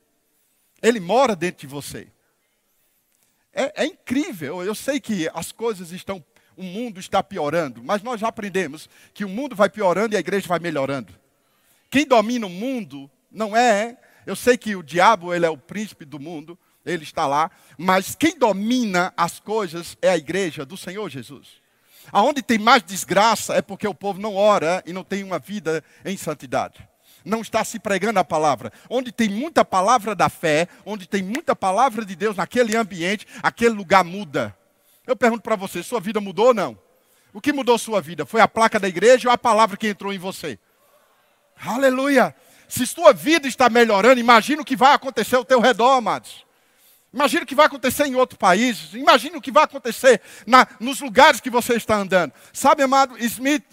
Ele 0.83 0.99
mora 0.99 1.37
dentro 1.37 1.61
de 1.61 1.67
você. 1.67 2.09
É, 3.53 3.85
é 3.85 3.87
incrível. 3.87 4.65
Eu 4.65 4.75
sei 4.75 5.01
que 5.01 5.31
as 5.33 5.53
coisas 5.53 5.93
estão, 5.93 6.25
o 6.57 6.63
mundo 6.63 6.99
está 6.99 7.23
piorando, 7.23 7.83
mas 7.83 8.03
nós 8.03 8.21
já 8.21 8.29
aprendemos 8.29 8.89
que 9.15 9.25
o 9.25 9.29
mundo 9.29 9.55
vai 9.55 9.69
piorando 9.69 10.15
e 10.15 10.17
a 10.17 10.21
igreja 10.21 10.49
vai 10.49 10.59
melhorando. 10.59 11.15
Quem 11.89 12.07
domina 12.07 12.47
o 12.47 12.51
mundo 12.51 13.11
não 13.31 13.57
é. 13.57 13.97
Eu 14.27 14.37
sei 14.37 14.57
que 14.57 14.77
o 14.77 14.83
diabo 14.83 15.33
ele 15.35 15.47
é 15.47 15.51
o 15.51 15.57
príncipe 15.57 16.05
do 16.05 16.19
mundo, 16.19 16.59
ele 16.85 17.05
está 17.05 17.27
lá, 17.27 17.51
mas 17.77 18.15
quem 18.15 18.39
domina 18.39 19.13
as 19.17 19.39
coisas 19.39 19.97
é 20.01 20.11
a 20.11 20.17
igreja 20.17 20.65
do 20.65 20.77
Senhor 20.77 21.09
Jesus. 21.09 21.61
Aonde 22.13 22.43
tem 22.43 22.59
mais 22.59 22.83
desgraça 22.83 23.55
é 23.55 23.63
porque 23.63 23.87
o 23.87 23.95
povo 23.95 24.21
não 24.21 24.35
ora 24.35 24.83
e 24.87 24.93
não 24.93 25.05
tem 25.05 25.23
uma 25.23 25.39
vida 25.39 25.85
em 26.05 26.17
santidade. 26.17 26.89
Não 27.25 27.43
está 27.43 27.63
se 27.65 27.79
pregando 27.79 28.19
a 28.19 28.25
palavra. 28.25 28.73
Onde 28.89 29.13
tem 29.13 29.29
muita 29.29 29.65
palavra 29.65 30.15
da 30.15 30.29
fé, 30.29 30.67
onde 30.87 31.07
tem 31.07 31.23
muita 31.23 31.55
palavra 31.55 32.05
de 32.05 32.17
Deus 32.17 32.37
naquele 32.37 32.77
ambiente, 32.77 33.27
aquele 33.43 33.75
lugar 33.75 34.03
muda. 34.03 34.57
Eu 35.07 35.15
pergunto 35.15 35.43
para 35.43 35.57
você, 35.57 35.83
sua 35.83 36.01
vida 36.01 36.21
mudou 36.21 36.49
ou 36.49 36.55
não? 36.55 36.79
O 37.33 37.41
que 37.41 37.53
mudou 37.53 37.79
sua 37.79 38.01
vida? 38.01 38.25
Foi 38.25 38.41
a 38.41 38.49
placa 38.49 38.81
da 38.81 38.89
igreja 38.89 39.29
ou 39.29 39.33
a 39.33 39.39
palavra 39.39 39.77
que 39.77 39.89
entrou 39.89 40.13
em 40.13 40.19
você? 40.19 40.59
Aleluia! 41.63 42.35
Se 42.67 42.87
sua 42.87 43.13
vida 43.13 43.47
está 43.47 43.69
melhorando, 43.69 44.21
imagina 44.21 44.63
o 44.63 44.65
que 44.65 44.77
vai 44.77 44.95
acontecer 44.95 45.37
ao 45.37 45.45
teu 45.45 45.61
redor, 45.61 45.93
amados. 45.93 46.47
Imagina 47.13 47.43
o 47.43 47.47
que 47.47 47.55
vai 47.55 47.67
acontecer 47.67 48.07
em 48.07 48.15
outro 48.15 48.39
país. 48.39 48.95
Imagina 48.95 49.37
o 49.37 49.41
que 49.41 49.51
vai 49.51 49.65
acontecer 49.65 50.21
na, 50.47 50.67
nos 50.79 51.01
lugares 51.01 51.41
que 51.41 51.51
você 51.51 51.75
está 51.75 51.97
andando. 51.97 52.33
Sabe, 52.53 52.83
amado, 52.83 53.17
Smith, 53.19 53.65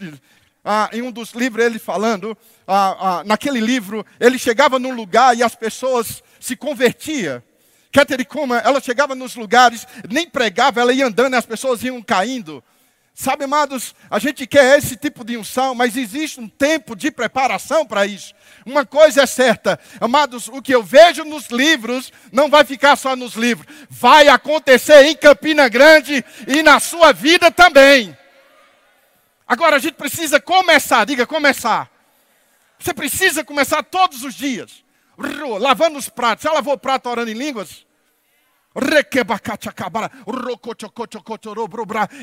ah, 0.65 0.89
em 0.91 1.01
um 1.01 1.11
dos 1.11 1.31
livros, 1.31 1.63
ele 1.63 1.79
falando, 1.79 2.37
ah, 2.67 3.19
ah, 3.19 3.23
naquele 3.23 3.59
livro, 3.59 4.05
ele 4.19 4.39
chegava 4.39 4.79
num 4.79 4.93
lugar 4.93 5.37
e 5.37 5.43
as 5.43 5.55
pessoas 5.55 6.23
se 6.39 6.55
convertiam. 6.55 7.41
Catherine 7.91 8.25
Kuma, 8.25 8.57
ela 8.57 8.81
chegava 8.81 9.15
nos 9.15 9.35
lugares, 9.35 9.87
nem 10.09 10.29
pregava, 10.29 10.81
ela 10.81 10.91
ia 10.91 11.05
andando 11.05 11.33
e 11.33 11.37
as 11.37 11.45
pessoas 11.45 11.83
iam 11.83 12.01
caindo. 12.01 12.63
Sabe, 13.13 13.45
amados, 13.45 13.95
a 14.11 14.19
gente 14.19 14.45
quer 14.45 14.77
esse 14.77 14.95
tipo 14.95 15.23
de 15.23 15.37
unção, 15.37 15.73
mas 15.73 15.97
existe 15.97 16.39
um 16.39 16.47
tempo 16.47 16.95
de 16.95 17.09
preparação 17.09 17.85
para 17.85 18.05
isso. 18.05 18.33
Uma 18.67 18.85
coisa 18.85 19.21
é 19.21 19.25
certa, 19.25 19.79
amados, 19.97 20.49
o 20.49 20.61
que 20.61 20.75
eu 20.75 20.83
vejo 20.83 21.23
nos 21.23 21.47
livros 21.47 22.11
não 22.33 22.49
vai 22.49 22.65
ficar 22.65 22.97
só 22.97 23.15
nos 23.15 23.33
livros, 23.33 23.65
vai 23.89 24.27
acontecer 24.27 25.05
em 25.05 25.15
Campina 25.15 25.69
Grande 25.69 26.21
e 26.45 26.61
na 26.61 26.77
sua 26.77 27.13
vida 27.13 27.49
também. 27.49 28.15
Agora 29.47 29.77
a 29.77 29.79
gente 29.79 29.93
precisa 29.93 30.37
começar, 30.41 31.05
diga 31.05 31.25
começar. 31.25 31.89
Você 32.77 32.93
precisa 32.93 33.41
começar 33.41 33.81
todos 33.83 34.21
os 34.25 34.35
dias, 34.35 34.83
lavando 35.61 35.97
os 35.97 36.09
pratos. 36.09 36.43
Já 36.43 36.51
lavou 36.51 36.73
o 36.73 36.77
prato 36.77 37.07
orando 37.07 37.31
em 37.31 37.35
línguas? 37.35 37.85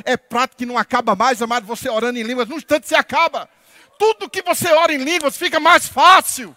É 0.04 0.16
prato 0.18 0.58
que 0.58 0.66
não 0.66 0.76
acaba 0.76 1.16
mais, 1.16 1.40
amado, 1.40 1.66
você 1.66 1.88
orando 1.88 2.18
em 2.18 2.22
línguas. 2.22 2.46
Num 2.46 2.58
instante 2.58 2.86
se 2.86 2.94
acaba. 2.94 3.48
Tudo 3.98 4.30
que 4.30 4.42
você 4.42 4.72
ora 4.72 4.92
em 4.92 4.98
línguas 4.98 5.36
fica 5.36 5.58
mais 5.60 5.86
fácil. 5.86 6.56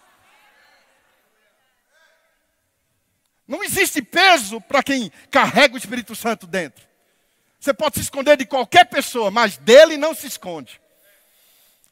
Não 3.48 3.64
existe 3.64 4.02
peso 4.02 4.60
para 4.60 4.84
quem 4.84 5.12
carrega 5.32 5.76
o 5.76 5.78
Espírito 5.78 6.16
Santo 6.16 6.46
dentro. 6.46 6.86
Você 7.60 7.74
pode 7.74 7.96
se 7.96 8.02
esconder 8.02 8.38
de 8.38 8.46
qualquer 8.46 8.86
pessoa, 8.86 9.32
mas 9.32 9.58
dele 9.58 9.98
não 9.98 10.14
se 10.14 10.28
esconde. 10.28 10.82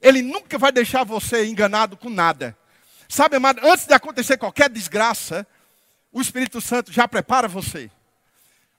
Ele 0.02 0.22
nunca 0.22 0.58
vai 0.58 0.72
deixar 0.72 1.04
você 1.04 1.46
enganado 1.46 1.96
com 1.96 2.10
nada. 2.10 2.58
Sabe, 3.08 3.38
amado, 3.38 3.62
antes 3.64 3.86
de 3.86 3.94
acontecer 3.94 4.38
qualquer 4.38 4.70
desgraça, 4.70 5.48
o 6.12 6.22
Espírito 6.22 6.60
Santo 6.60 6.92
já 6.92 7.08
prepara 7.08 7.48
você. 7.48 7.90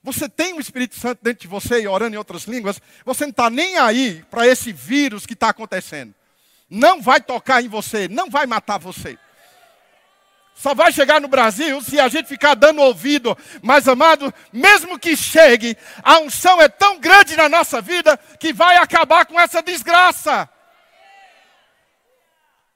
Você 0.03 0.29
tem 0.29 0.53
o 0.53 0.59
Espírito 0.59 0.95
Santo 0.95 1.19
dentro 1.21 1.41
de 1.41 1.47
você 1.47 1.81
e 1.81 1.87
orando 1.87 2.15
em 2.15 2.17
outras 2.17 2.43
línguas, 2.43 2.79
você 3.03 3.25
não 3.25 3.31
está 3.31 3.49
nem 3.49 3.77
aí 3.77 4.23
para 4.29 4.47
esse 4.47 4.71
vírus 4.71 5.25
que 5.25 5.33
está 5.33 5.49
acontecendo. 5.49 6.13
Não 6.69 7.01
vai 7.01 7.21
tocar 7.21 7.63
em 7.63 7.67
você, 7.67 8.07
não 8.07 8.29
vai 8.29 8.45
matar 8.45 8.77
você. 8.77 9.17
Só 10.57 10.73
vai 10.73 10.91
chegar 10.91 11.21
no 11.21 11.27
Brasil 11.27 11.79
se 11.83 11.99
a 11.99 12.07
gente 12.07 12.27
ficar 12.27 12.55
dando 12.55 12.81
ouvido. 12.81 13.37
Mas, 13.61 13.87
amado, 13.87 14.33
mesmo 14.51 14.97
que 14.97 15.15
chegue, 15.15 15.77
a 16.01 16.17
unção 16.17 16.59
é 16.59 16.67
tão 16.67 16.99
grande 16.99 17.35
na 17.35 17.47
nossa 17.47 17.79
vida 17.79 18.17
que 18.39 18.51
vai 18.51 18.77
acabar 18.77 19.27
com 19.27 19.39
essa 19.39 19.61
desgraça. 19.61 20.49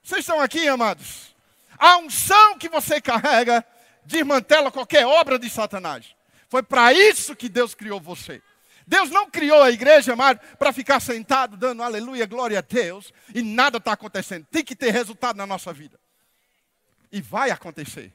Vocês 0.03 0.19
estão 0.19 0.39
aqui, 0.39 0.67
amados? 0.67 1.35
A 1.75 1.97
unção 1.97 2.57
que 2.59 2.69
você 2.69 3.01
carrega 3.01 3.65
desmantela 4.05 4.71
qualquer 4.71 5.05
obra 5.07 5.39
de 5.39 5.49
Satanás. 5.49 6.05
Foi 6.49 6.61
para 6.61 6.93
isso 6.93 7.35
que 7.35 7.49
Deus 7.49 7.73
criou 7.73 7.99
você. 7.99 8.43
Deus 8.85 9.09
não 9.09 9.29
criou 9.29 9.61
a 9.61 9.71
igreja, 9.71 10.13
amado, 10.13 10.39
para 10.57 10.73
ficar 10.73 10.99
sentado 10.99 11.55
dando 11.55 11.83
aleluia, 11.83 12.25
glória 12.25 12.59
a 12.59 12.61
Deus, 12.61 13.13
e 13.33 13.41
nada 13.41 13.77
está 13.77 13.93
acontecendo. 13.93 14.45
Tem 14.49 14.63
que 14.63 14.75
ter 14.75 14.91
resultado 14.91 15.37
na 15.37 15.45
nossa 15.45 15.71
vida. 15.71 15.99
E 17.11 17.21
vai 17.21 17.51
acontecer. 17.51 18.13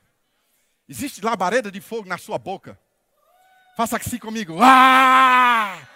Existe 0.89 1.25
labareda 1.25 1.71
de 1.71 1.81
fogo 1.81 2.09
na 2.09 2.19
sua 2.19 2.39
boca. 2.39 2.79
Faça 3.77 3.97
assim 3.97 4.19
comigo. 4.19 4.57
Ah! 4.61 5.87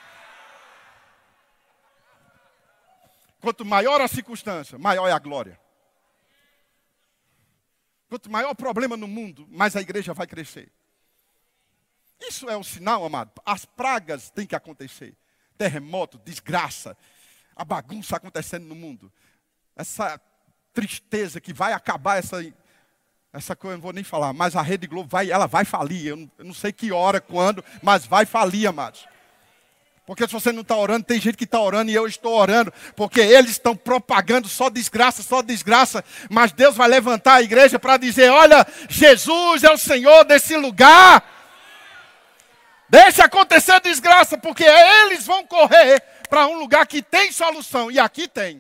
Quanto 3.41 3.65
maior 3.65 4.01
a 4.01 4.09
circunstância, 4.09 4.79
maior 4.79 5.09
é 5.09 5.13
a 5.13 5.19
glória. 5.19 5.59
Quanto 8.09 8.31
maior 8.31 8.51
o 8.51 8.55
problema 8.55 8.97
no 8.97 9.09
mundo, 9.09 9.47
mais 9.51 9.77
a 9.77 9.81
igreja 9.81 10.13
vai 10.13 10.27
crescer. 10.27 10.71
Isso 12.21 12.49
é 12.49 12.57
o 12.57 12.65
sinal, 12.65 13.05
amado. 13.05 13.31
As 13.45 13.65
pragas 13.65 14.31
têm 14.31 14.47
que 14.47 14.55
acontecer. 14.55 15.17
Terremoto, 15.57 16.19
desgraça, 16.19 16.97
a 17.57 17.65
bagunça 17.65 18.17
acontecendo 18.17 18.67
no 18.67 18.75
mundo. 18.75 19.13
Essa 19.77 20.21
tristeza 20.73 21.41
que 21.41 21.53
vai 21.53 21.73
acabar 21.73 22.19
essa 22.19 22.43
essa 23.33 23.55
coisa 23.55 23.75
eu 23.75 23.77
não 23.77 23.83
vou 23.83 23.93
nem 23.93 24.03
falar, 24.03 24.33
mas 24.33 24.57
a 24.57 24.63
Rede 24.63 24.89
Globo 24.89 25.09
vai, 25.09 25.31
ela 25.31 25.47
vai 25.47 25.65
falir. 25.65 26.07
Eu 26.07 26.17
não, 26.17 26.31
eu 26.39 26.45
não 26.47 26.55
sei 26.55 26.73
que 26.73 26.91
hora, 26.91 27.21
quando, 27.21 27.65
mas 27.81 28.05
vai 28.05 28.27
falir, 28.27 28.67
amados. 28.67 29.07
Porque 30.05 30.27
se 30.27 30.33
você 30.33 30.51
não 30.51 30.63
está 30.63 30.75
orando, 30.75 31.05
tem 31.05 31.21
gente 31.21 31.37
que 31.37 31.45
está 31.45 31.61
orando 31.61 31.89
e 31.89 31.95
eu 31.95 32.09
estou 32.09 32.35
orando, 32.35 32.73
porque 32.97 33.21
eles 33.21 33.53
estão 33.53 33.77
propagando 33.77 34.49
só 34.49 34.69
desgraça, 34.69 35.23
só 35.23 35.41
desgraça. 35.41 36.05
Mas 36.29 36.51
Deus 36.51 36.75
vai 36.75 36.89
levantar 36.89 37.35
a 37.35 37.43
igreja 37.43 37.79
para 37.79 37.97
dizer: 37.97 38.29
olha, 38.31 38.67
Jesus 38.89 39.63
é 39.63 39.71
o 39.71 39.79
Senhor 39.79 40.25
desse 40.25 40.57
lugar. 40.57 41.40
Deixa 42.91 43.25
acontecer 43.25 43.81
desgraça, 43.81 44.37
porque 44.37 44.65
eles 44.65 45.25
vão 45.25 45.47
correr 45.47 46.01
para 46.29 46.49
um 46.49 46.59
lugar 46.59 46.85
que 46.89 47.01
tem 47.01 47.31
solução, 47.31 47.89
e 47.89 48.01
aqui 48.01 48.27
tem. 48.27 48.55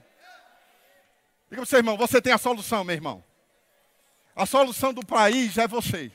Diga 1.50 1.56
para 1.56 1.64
você, 1.64 1.76
irmão, 1.78 1.96
você 1.96 2.22
tem 2.22 2.32
a 2.32 2.38
solução, 2.38 2.84
meu 2.84 2.94
irmão. 2.94 3.24
A 4.36 4.46
solução 4.46 4.94
do 4.94 5.04
país 5.04 5.58
é 5.58 5.66
você. 5.66 6.12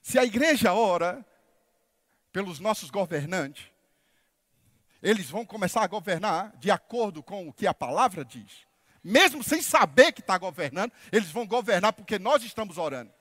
Se 0.00 0.20
a 0.20 0.24
igreja 0.24 0.72
ora 0.72 1.26
pelos 2.32 2.60
nossos 2.60 2.90
governantes, 2.90 3.66
eles 5.02 5.28
vão 5.28 5.44
começar 5.44 5.82
a 5.82 5.88
governar 5.88 6.56
de 6.58 6.70
acordo 6.70 7.24
com 7.24 7.48
o 7.48 7.52
que 7.52 7.66
a 7.66 7.74
palavra 7.74 8.24
diz. 8.24 8.64
Mesmo 9.02 9.42
sem 9.42 9.60
saber 9.60 10.12
que 10.12 10.20
está 10.20 10.38
governando, 10.38 10.92
eles 11.10 11.30
vão 11.30 11.44
governar 11.44 11.92
porque 11.92 12.18
nós 12.18 12.44
estamos 12.44 12.78
orando. 12.78 13.12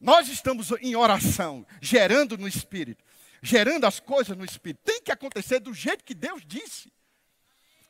Nós 0.00 0.28
estamos 0.28 0.70
em 0.80 0.94
oração, 0.94 1.66
gerando 1.80 2.38
no 2.38 2.46
Espírito, 2.46 3.04
gerando 3.42 3.84
as 3.84 3.98
coisas 3.98 4.36
no 4.36 4.44
Espírito. 4.44 4.80
Tem 4.84 5.02
que 5.02 5.10
acontecer 5.10 5.58
do 5.58 5.74
jeito 5.74 6.04
que 6.04 6.14
Deus 6.14 6.42
disse. 6.46 6.92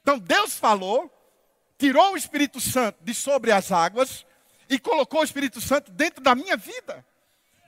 Então 0.00 0.18
Deus 0.18 0.56
falou, 0.56 1.12
tirou 1.78 2.14
o 2.14 2.16
Espírito 2.16 2.60
Santo 2.60 2.98
de 3.04 3.12
sobre 3.12 3.52
as 3.52 3.70
águas 3.70 4.24
e 4.70 4.78
colocou 4.78 5.20
o 5.20 5.24
Espírito 5.24 5.60
Santo 5.60 5.90
dentro 5.92 6.22
da 6.22 6.34
minha 6.34 6.56
vida. 6.56 7.04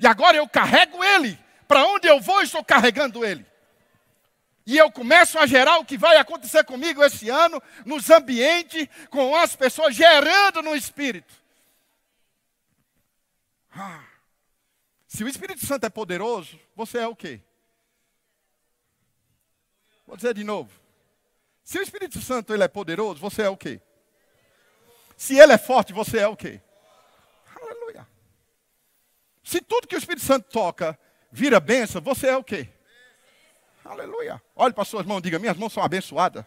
E 0.00 0.06
agora 0.06 0.38
eu 0.38 0.48
carrego 0.48 1.04
ele. 1.04 1.38
Para 1.68 1.84
onde 1.84 2.08
eu 2.08 2.18
vou, 2.20 2.40
estou 2.40 2.64
carregando 2.64 3.24
ele. 3.24 3.46
E 4.66 4.76
eu 4.76 4.90
começo 4.90 5.38
a 5.38 5.46
gerar 5.46 5.78
o 5.78 5.84
que 5.84 5.98
vai 5.98 6.16
acontecer 6.16 6.64
comigo 6.64 7.02
esse 7.02 7.28
ano, 7.28 7.62
nos 7.84 8.08
ambientes, 8.08 8.88
com 9.10 9.36
as 9.36 9.54
pessoas, 9.54 9.94
gerando 9.94 10.62
no 10.62 10.74
Espírito. 10.74 11.34
Ah. 13.72 14.09
Se 15.10 15.24
o 15.24 15.28
Espírito 15.28 15.66
Santo 15.66 15.84
é 15.84 15.90
poderoso, 15.90 16.56
você 16.76 16.98
é 16.98 17.06
o 17.08 17.16
quê? 17.16 17.40
Vou 20.06 20.16
dizer 20.16 20.32
de 20.32 20.44
novo. 20.44 20.70
Se 21.64 21.80
o 21.80 21.82
Espírito 21.82 22.20
Santo 22.20 22.54
ele 22.54 22.62
é 22.62 22.68
poderoso, 22.68 23.20
você 23.20 23.42
é 23.42 23.48
o 23.48 23.56
quê? 23.56 23.80
Se 25.16 25.36
ele 25.36 25.52
é 25.52 25.58
forte, 25.58 25.92
você 25.92 26.18
é 26.18 26.28
o 26.28 26.36
quê? 26.36 26.60
Aleluia. 27.60 28.06
Se 29.42 29.60
tudo 29.60 29.88
que 29.88 29.96
o 29.96 29.98
Espírito 29.98 30.24
Santo 30.24 30.48
toca 30.48 30.96
vira 31.32 31.58
bênção, 31.58 32.00
você 32.00 32.28
é 32.28 32.36
o 32.36 32.44
quê? 32.44 32.68
Aleluia. 33.84 34.40
Olhe 34.54 34.72
para 34.72 34.84
suas 34.84 35.04
mãos 35.04 35.18
e 35.18 35.22
diga: 35.22 35.40
minhas 35.40 35.56
mãos 35.56 35.72
são 35.72 35.82
abençoadas. 35.82 36.44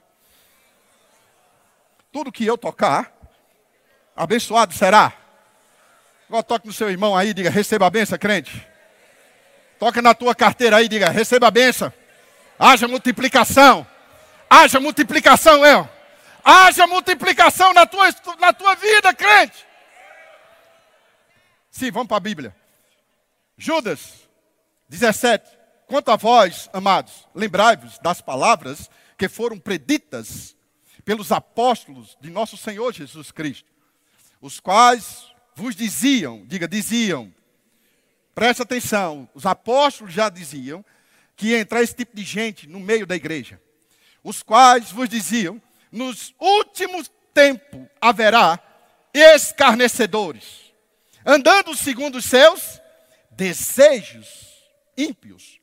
Tudo 2.13 2.31
que 2.31 2.45
eu 2.45 2.57
tocar, 2.57 3.13
abençoado 4.15 4.73
será. 4.73 5.22
Agora 6.27 6.43
toque 6.43 6.67
no 6.67 6.73
seu 6.73 6.89
irmão 6.89 7.15
aí 7.15 7.33
diga: 7.33 7.49
receba 7.49 7.87
a 7.87 7.89
benção, 7.89 8.17
crente. 8.17 8.67
Toca 9.79 10.01
na 10.01 10.13
tua 10.13 10.33
carteira 10.33 10.77
aí 10.77 10.87
diga: 10.87 11.09
receba 11.09 11.47
a 11.47 11.51
benção. 11.51 11.91
Haja 12.57 12.87
multiplicação. 12.87 13.85
Haja 14.49 14.79
multiplicação, 14.79 15.65
El 15.65 15.89
haja 16.43 16.85
multiplicação 16.85 17.73
na 17.73 17.85
tua, 17.85 18.09
na 18.39 18.53
tua 18.53 18.75
vida, 18.75 19.13
crente. 19.13 19.65
Sim, 21.71 21.89
vamos 21.89 22.07
para 22.07 22.17
a 22.17 22.19
Bíblia. 22.19 22.55
Judas 23.57 24.27
17. 24.89 25.49
Quanto 25.87 26.11
a 26.11 26.15
vós, 26.15 26.69
amados, 26.73 27.27
lembrai-vos 27.33 27.97
das 27.99 28.21
palavras 28.21 28.89
que 29.17 29.29
foram 29.29 29.57
preditas 29.57 30.55
pelos 31.05 31.31
apóstolos 31.31 32.17
de 32.19 32.29
nosso 32.29 32.57
Senhor 32.57 32.93
Jesus 32.93 33.31
Cristo, 33.31 33.69
os 34.41 34.59
quais 34.59 35.25
vos 35.55 35.75
diziam, 35.75 36.45
diga, 36.45 36.67
diziam, 36.67 37.33
presta 38.33 38.63
atenção, 38.63 39.29
os 39.33 39.45
apóstolos 39.45 40.13
já 40.13 40.29
diziam 40.29 40.83
que 41.35 41.47
ia 41.47 41.59
entrar 41.59 41.81
esse 41.81 41.95
tipo 41.95 42.15
de 42.15 42.23
gente 42.23 42.67
no 42.67 42.79
meio 42.79 43.05
da 43.05 43.15
igreja, 43.15 43.61
os 44.23 44.41
quais 44.41 44.91
vos 44.91 45.09
diziam 45.09 45.61
nos 45.91 46.33
últimos 46.39 47.11
tempos 47.33 47.87
haverá 48.01 48.59
escarnecedores, 49.13 50.73
andando 51.25 51.75
segundo 51.75 52.15
os 52.15 52.25
seus 52.25 52.81
desejos 53.31 54.53
ímpios, 54.97 55.59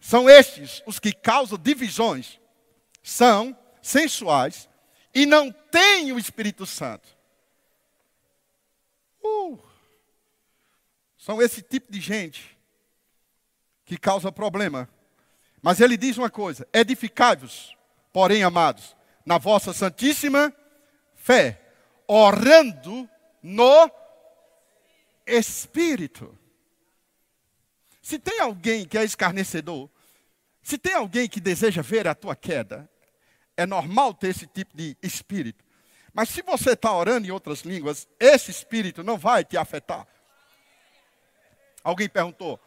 são 0.00 0.30
estes 0.30 0.82
os 0.86 1.00
que 1.00 1.12
causam 1.12 1.58
divisões, 1.58 2.38
são 3.02 3.56
sensuais 3.82 4.68
e 5.12 5.26
não 5.26 5.50
têm 5.50 6.12
o 6.12 6.18
Espírito 6.18 6.64
Santo. 6.64 7.15
Uh, 9.26 9.58
são 11.16 11.42
esse 11.42 11.62
tipo 11.62 11.90
de 11.90 12.00
gente 12.00 12.56
que 13.84 13.96
causa 13.96 14.30
problema. 14.30 14.88
Mas 15.60 15.80
ele 15.80 15.96
diz 15.96 16.16
uma 16.16 16.30
coisa: 16.30 16.66
edificai-vos, 16.72 17.76
porém, 18.12 18.42
amados, 18.42 18.96
na 19.24 19.38
vossa 19.38 19.72
santíssima 19.72 20.54
fé, 21.14 21.60
orando 22.06 23.08
no 23.42 23.90
Espírito. 25.26 26.38
Se 28.00 28.20
tem 28.20 28.38
alguém 28.38 28.86
que 28.86 28.96
é 28.96 29.02
escarnecedor, 29.02 29.90
se 30.62 30.78
tem 30.78 30.94
alguém 30.94 31.28
que 31.28 31.40
deseja 31.40 31.82
ver 31.82 32.06
a 32.06 32.14
tua 32.14 32.36
queda, 32.36 32.88
é 33.56 33.66
normal 33.66 34.14
ter 34.14 34.28
esse 34.28 34.46
tipo 34.46 34.76
de 34.76 34.96
espírito. 35.02 35.64
Mas 36.16 36.30
se 36.30 36.40
você 36.40 36.70
está 36.70 36.90
orando 36.96 37.28
em 37.28 37.30
outras 37.30 37.60
línguas, 37.60 38.08
esse 38.18 38.50
espírito 38.50 39.04
não 39.04 39.18
vai 39.18 39.44
te 39.44 39.58
afetar. 39.58 40.06
Alguém 41.84 42.08
perguntou, 42.08 42.58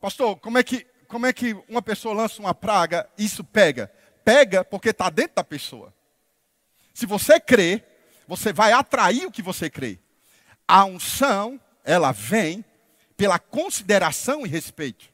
pastor, 0.00 0.36
como 0.40 0.58
é 0.58 0.64
que, 0.64 0.84
como 1.06 1.24
é 1.24 1.32
que 1.32 1.52
uma 1.68 1.80
pessoa 1.80 2.12
lança 2.12 2.42
uma 2.42 2.52
praga 2.52 3.08
e 3.16 3.24
isso 3.24 3.44
pega? 3.44 3.92
Pega 4.24 4.64
porque 4.64 4.88
está 4.88 5.08
dentro 5.08 5.36
da 5.36 5.44
pessoa. 5.44 5.94
Se 6.92 7.06
você 7.06 7.38
crê, 7.38 7.84
você 8.26 8.52
vai 8.52 8.72
atrair 8.72 9.24
o 9.24 9.30
que 9.30 9.40
você 9.40 9.70
crê. 9.70 10.00
A 10.66 10.84
unção, 10.84 11.60
ela 11.84 12.10
vem 12.10 12.64
pela 13.16 13.38
consideração 13.38 14.44
e 14.44 14.48
respeito. 14.48 15.08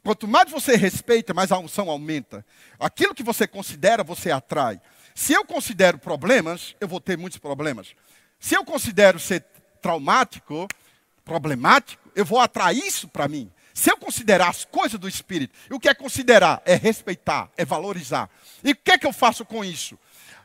Quanto 0.00 0.28
mais 0.28 0.48
você 0.48 0.76
respeita, 0.76 1.34
mais 1.34 1.50
a 1.50 1.58
unção 1.58 1.90
aumenta. 1.90 2.46
Aquilo 2.78 3.16
que 3.16 3.24
você 3.24 3.48
considera, 3.48 4.04
você 4.04 4.30
atrai. 4.30 4.80
Se 5.16 5.32
eu 5.32 5.46
considero 5.46 5.96
problemas, 5.96 6.76
eu 6.78 6.86
vou 6.86 7.00
ter 7.00 7.16
muitos 7.16 7.38
problemas. 7.38 7.94
Se 8.38 8.54
eu 8.54 8.62
considero 8.66 9.18
ser 9.18 9.42
traumático, 9.80 10.68
problemático, 11.24 12.10
eu 12.14 12.22
vou 12.22 12.38
atrair 12.38 12.86
isso 12.86 13.08
para 13.08 13.26
mim. 13.26 13.50
Se 13.72 13.90
eu 13.90 13.96
considerar 13.96 14.50
as 14.50 14.66
coisas 14.66 15.00
do 15.00 15.08
Espírito, 15.08 15.54
o 15.70 15.80
que 15.80 15.88
é 15.88 15.94
considerar? 15.94 16.60
É 16.66 16.74
respeitar, 16.74 17.50
é 17.56 17.64
valorizar. 17.64 18.28
E 18.62 18.72
o 18.72 18.76
que 18.76 18.92
é 18.92 18.98
que 18.98 19.06
eu 19.06 19.12
faço 19.12 19.42
com 19.46 19.64
isso? 19.64 19.98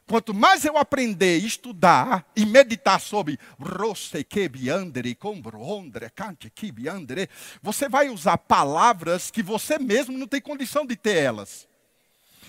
Quanto 0.07 0.33
mais 0.33 0.63
eu 0.63 0.77
aprender, 0.77 1.37
estudar 1.39 2.25
e 2.33 2.45
meditar 2.45 2.99
sobre 3.01 3.37
você 7.61 7.89
vai 7.89 8.09
usar 8.09 8.37
palavras 8.37 9.29
que 9.29 9.43
você 9.43 9.77
mesmo 9.77 10.17
não 10.17 10.27
tem 10.27 10.39
condição 10.39 10.85
de 10.85 10.95
ter 10.95 11.17
elas. 11.17 11.69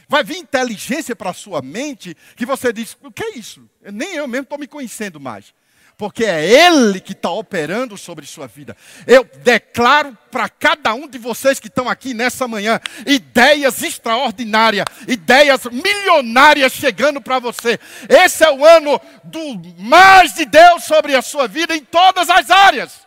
Vai 0.09 0.25
vir 0.25 0.39
inteligência 0.39 1.17
para 1.17 1.31
a 1.31 1.35
sua 1.35 1.63
mente 1.63 2.17
que 2.37 2.47
você 2.47 2.73
diz: 2.73 2.97
o 3.03 3.11
que 3.11 3.25
é 3.25 3.39
isso? 3.39 3.69
Nem 3.93 4.15
eu 4.15 4.29
mesmo 4.29 4.45
estou 4.45 4.59
me 4.59 4.67
conhecendo 4.67 5.21
mais 5.21 5.55
porque 6.03 6.25
é 6.25 6.45
Ele 6.45 7.01
que 7.01 7.13
está 7.13 7.31
operando 7.31 7.97
sobre 7.97 8.27
sua 8.27 8.49
vida. 8.49 8.77
Eu 9.07 9.23
declaro 9.45 10.19
para 10.31 10.49
cada 10.49 10.93
um 10.95 11.07
de 11.07 11.17
vocês 11.17 11.61
que 11.61 11.69
estão 11.69 11.89
aqui 11.89 12.13
nessa 12.13 12.49
manhã 12.49 12.81
ideias 13.07 13.83
extraordinárias, 13.85 14.85
ideias 15.07 15.65
milionárias 15.67 16.73
chegando 16.73 17.21
para 17.21 17.39
você. 17.39 17.79
Esse 18.09 18.45
é 18.45 18.51
o 18.51 18.65
ano 18.65 19.01
do 19.23 19.63
mais 19.79 20.35
de 20.35 20.45
Deus 20.45 20.83
sobre 20.85 21.15
a 21.15 21.23
sua 21.23 21.47
vida 21.47 21.77
em 21.77 21.85
todas 21.85 22.29
as 22.29 22.51
áreas. 22.51 23.07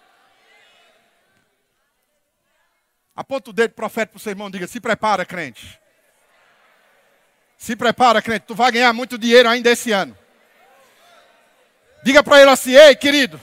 Aponta 3.13 3.49
o 3.49 3.53
dedo 3.53 3.73
profeta 3.73 4.11
para 4.11 4.17
o 4.17 4.21
seu 4.21 4.31
irmão 4.31 4.47
e 4.47 4.51
diga: 4.51 4.67
se 4.67 4.79
prepara, 4.79 5.25
crente. 5.25 5.79
Se 7.57 7.75
prepara, 7.75 8.21
crente. 8.21 8.45
Tu 8.47 8.55
vai 8.55 8.71
ganhar 8.71 8.93
muito 8.93 9.17
dinheiro 9.17 9.49
ainda 9.49 9.71
esse 9.71 9.91
ano. 9.91 10.17
Diga 12.03 12.23
para 12.23 12.41
ele 12.41 12.51
assim: 12.51 12.73
ei, 12.73 12.95
querido, 12.95 13.39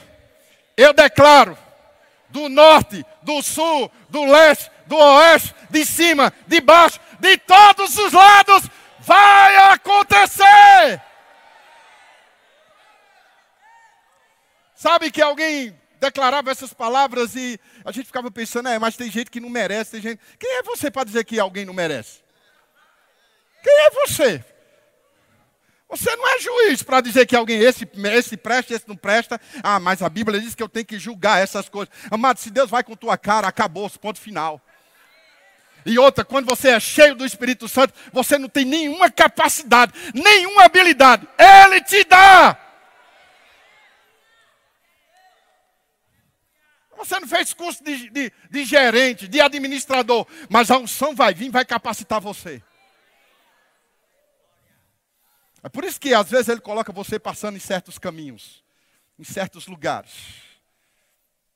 eu 0.77 0.93
declaro 0.93 1.57
do 2.29 2.49
norte, 2.49 3.05
do 3.21 3.41
sul, 3.41 3.91
do 4.09 4.25
leste, 4.25 4.71
do 4.87 4.95
oeste, 4.95 5.53
de 5.69 5.85
cima, 5.85 6.33
de 6.47 6.59
baixo, 6.61 6.99
de 7.19 7.37
todos 7.37 7.97
os 7.97 8.11
lados, 8.11 8.63
vai 8.99 9.55
acontecer. 9.73 11.01
Sabe 14.75 15.11
que 15.11 15.21
alguém 15.21 15.79
declarava 15.99 16.51
essas 16.51 16.73
palavras 16.73 17.35
e 17.35 17.57
a 17.85 17.91
gente 17.91 18.07
ficava 18.07 18.29
pensando, 18.29 18.67
é, 18.67 18.77
mas 18.77 18.97
tem 18.97 19.09
gente 19.09 19.31
que 19.31 19.39
não 19.39 19.49
merece, 19.49 19.91
tem 19.91 20.01
gente. 20.01 20.21
Quem 20.37 20.57
é 20.57 20.63
você 20.63 20.91
para 20.91 21.05
dizer 21.05 21.23
que 21.23 21.39
alguém 21.39 21.65
não 21.65 21.73
merece? 21.73 22.21
Você? 23.93 24.43
Você 25.89 26.15
não 26.15 26.27
é 26.27 26.39
juiz 26.39 26.81
para 26.81 27.01
dizer 27.01 27.27
que 27.27 27.35
alguém, 27.35 27.59
esse, 27.59 27.87
esse 28.13 28.35
presta, 28.35 28.73
esse 28.73 28.87
não 28.87 28.95
presta. 28.95 29.39
Ah, 29.61 29.79
mas 29.79 30.01
a 30.01 30.09
Bíblia 30.09 30.41
diz 30.41 30.55
que 30.55 30.63
eu 30.63 30.69
tenho 30.69 30.85
que 30.85 30.97
julgar 30.97 31.39
essas 31.39 31.69
coisas. 31.69 31.93
Amado, 32.09 32.39
se 32.39 32.49
Deus 32.49 32.69
vai 32.69 32.83
com 32.83 32.95
tua 32.95 33.15
cara, 33.15 33.47
acabou, 33.47 33.87
ponto 33.91 34.19
final. 34.19 34.59
E 35.85 35.99
outra, 35.99 36.25
quando 36.25 36.45
você 36.45 36.69
é 36.69 36.79
cheio 36.79 37.13
do 37.13 37.25
Espírito 37.25 37.67
Santo, 37.67 37.93
você 38.11 38.39
não 38.39 38.49
tem 38.49 38.65
nenhuma 38.65 39.11
capacidade, 39.11 39.93
nenhuma 40.13 40.63
habilidade. 40.63 41.27
Ele 41.37 41.81
te 41.81 42.03
dá. 42.05 42.57
Você 46.97 47.19
não 47.19 47.27
fez 47.27 47.53
curso 47.53 47.83
de, 47.83 48.09
de, 48.09 48.31
de 48.49 48.65
gerente, 48.65 49.27
de 49.27 49.41
administrador, 49.41 50.25
mas 50.49 50.71
a 50.71 50.77
unção 50.77 51.13
vai 51.13 51.33
vir, 51.33 51.51
vai 51.51 51.65
capacitar 51.65 52.21
você. 52.21 52.63
É 55.63 55.69
por 55.69 55.85
isso 55.85 55.99
que 55.99 56.13
às 56.13 56.29
vezes 56.29 56.49
ele 56.49 56.59
coloca 56.59 56.91
você 56.91 57.17
passando 57.17 57.55
em 57.55 57.59
certos 57.59 57.97
caminhos, 57.97 58.61
em 59.17 59.23
certos 59.23 59.65
lugares. 59.65 60.11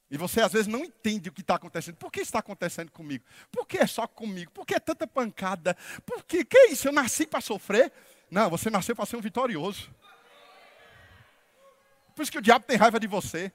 E 0.10 0.18
você 0.18 0.40
às 0.40 0.54
vezes 0.54 0.68
não 0.68 0.86
entende 0.86 1.28
o 1.28 1.34
que 1.34 1.42
está 1.42 1.56
acontecendo. 1.56 1.98
Por 1.98 2.10
que 2.10 2.22
está 2.22 2.40
acontecendo 2.40 2.90
comigo? 2.90 3.26
Por 3.52 3.68
que 3.68 3.78
é 3.78 3.86
só 3.86 4.08
comigo? 4.08 4.50
Por 4.52 4.66
que 4.66 4.76
é 4.76 4.80
tanta 4.80 5.06
pancada? 5.06 5.76
Por 6.06 6.24
que? 6.24 6.46
Que 6.46 6.58
é 6.58 6.72
isso? 6.72 6.88
Eu 6.88 6.94
nasci 6.94 7.28
para 7.28 7.42
sofrer? 7.42 7.92
Não, 8.32 8.50
você 8.50 8.70
nasceu 8.70 8.96
para 8.96 9.06
ser 9.06 9.18
um 9.18 9.22
vitorioso. 9.22 9.94
Por 12.16 12.22
isso 12.24 12.32
que 12.32 12.38
o 12.38 12.42
diabo 12.42 12.66
tem 12.66 12.78
raiva 12.78 13.02
de 13.02 13.08
você. 13.08 13.52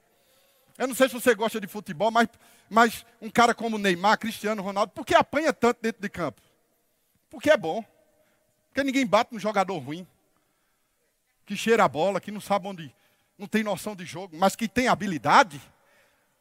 Eu 0.77 0.87
não 0.87 0.93
sei 0.93 1.09
se 1.09 1.15
você 1.15 1.33
gosta 1.33 1.59
de 1.59 1.67
futebol, 1.67 2.11
mas, 2.11 2.29
mas 2.69 3.03
um 3.19 3.29
cara 3.29 3.55
como 3.55 3.79
Neymar, 3.79 4.19
Cristiano 4.19 4.61
Ronaldo, 4.61 4.91
por 4.91 5.03
que 5.03 5.15
apanha 5.15 5.51
tanto 5.51 5.81
dentro 5.81 6.01
de 6.01 6.09
campo? 6.09 6.41
Porque 7.31 7.49
é 7.49 7.57
bom. 7.57 7.83
Porque 8.67 8.83
ninguém 8.83 9.05
bate 9.05 9.33
no 9.33 9.39
jogador 9.39 9.79
ruim 9.79 10.07
que 11.45 11.55
cheira 11.55 11.83
a 11.83 11.87
bola, 11.87 12.21
que 12.21 12.31
não 12.31 12.41
sabe 12.41 12.67
onde, 12.67 12.93
não 13.37 13.47
tem 13.47 13.63
noção 13.63 13.95
de 13.95 14.05
jogo, 14.05 14.35
mas 14.37 14.55
que 14.55 14.67
tem 14.67 14.87
habilidade, 14.87 15.61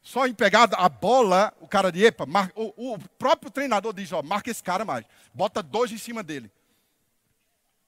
só 0.03 0.27
em 0.27 0.35
pegar 0.35 0.69
a 0.73 0.89
bola, 0.89 1.53
o 1.61 1.69
cara 1.69 1.93
de 1.93 2.05
epa, 2.05 2.27
o, 2.55 2.95
o, 2.95 2.99
próprio 3.19 3.51
treinador 3.51 3.93
diz, 3.93 4.13
ó, 4.13 4.23
marca 4.23 4.51
esse 4.51 4.63
cara 4.63 4.85
mais, 4.85 5.05
bota 5.33 5.63
dois 5.63 5.93
em 5.93 5.99
cima 5.99 6.23
dele. 6.23 6.51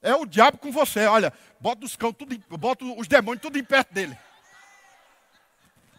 É 0.00 0.14
o 0.14 0.26
diabo 0.26 0.58
com 0.58 0.70
você, 0.70 1.06
olha, 1.06 1.32
bota 1.58 1.84
os 1.84 1.96
cão, 1.96 2.12
tudo, 2.12 2.38
bota 2.58 2.84
os 2.84 3.08
demônios 3.08 3.42
tudo 3.42 3.58
em 3.58 3.64
perto 3.64 3.92
dele. 3.92 4.16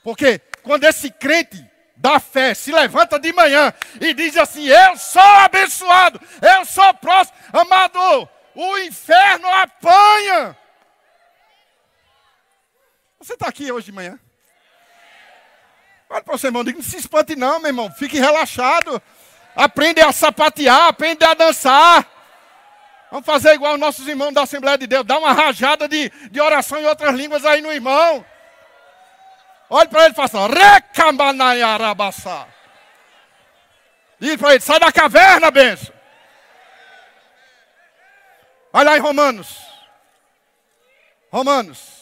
Porque 0.04 0.40
quando 0.62 0.84
esse 0.84 1.10
crente 1.10 1.68
da 1.98 2.20
fé 2.20 2.54
se 2.54 2.72
levanta 2.72 3.18
de 3.20 3.34
manhã 3.34 3.74
e 4.00 4.14
diz 4.14 4.38
assim: 4.38 4.68
Eu 4.68 4.96
sou 4.98 5.22
abençoado, 5.22 6.22
eu 6.42 6.66
sou 6.66 6.94
próximo, 6.94 7.36
amado, 7.52 8.30
o 8.54 8.78
inferno 8.80 9.48
apanha. 9.48 10.56
Você 13.20 13.34
está 13.34 13.48
aqui 13.48 13.72
hoje 13.72 13.88
de 13.88 13.92
manhã? 13.92 14.20
Olha 16.10 16.24
para 16.24 16.36
o 16.36 16.38
seu 16.38 16.50
irmão, 16.50 16.64
diga, 16.64 16.78
não 16.78 16.84
se 16.84 16.98
espante 16.98 17.36
não, 17.36 17.60
meu 17.60 17.70
irmão. 17.70 17.92
Fique 17.92 18.20
relaxado. 18.20 19.02
Aprende 19.56 20.02
a 20.02 20.12
sapatear, 20.12 20.88
aprende 20.88 21.24
a 21.24 21.34
dançar. 21.34 22.06
Vamos 23.10 23.26
fazer 23.26 23.54
igual 23.54 23.78
nossos 23.78 24.08
irmãos 24.08 24.34
da 24.34 24.44
Assembleia 24.44 24.78
de 24.78 24.88
Deus. 24.88 25.06
Dá 25.06 25.18
uma 25.18 25.32
rajada 25.32 25.88
de, 25.88 26.10
de 26.30 26.42
oração 26.42 26.80
em 26.80 26.86
outras 26.86 27.16
línguas 27.16 27.46
aí 27.46 27.62
no 27.62 27.72
irmão. 27.72 28.26
Olhe 29.70 29.88
para 29.88 30.06
ele 30.06 30.14
e 30.14 30.16
faça 30.16 30.46
recamanayarabassá. 30.48 32.48
Diz 34.20 34.36
para 34.38 34.52
ele, 34.52 34.60
sai 34.60 34.80
da 34.80 34.92
caverna, 34.92 35.50
benção. 35.50 35.94
Olha 38.74 38.92
lá 38.92 38.98
em 38.98 39.02
Romanos. 39.02 39.58
Romanos. 41.32 41.95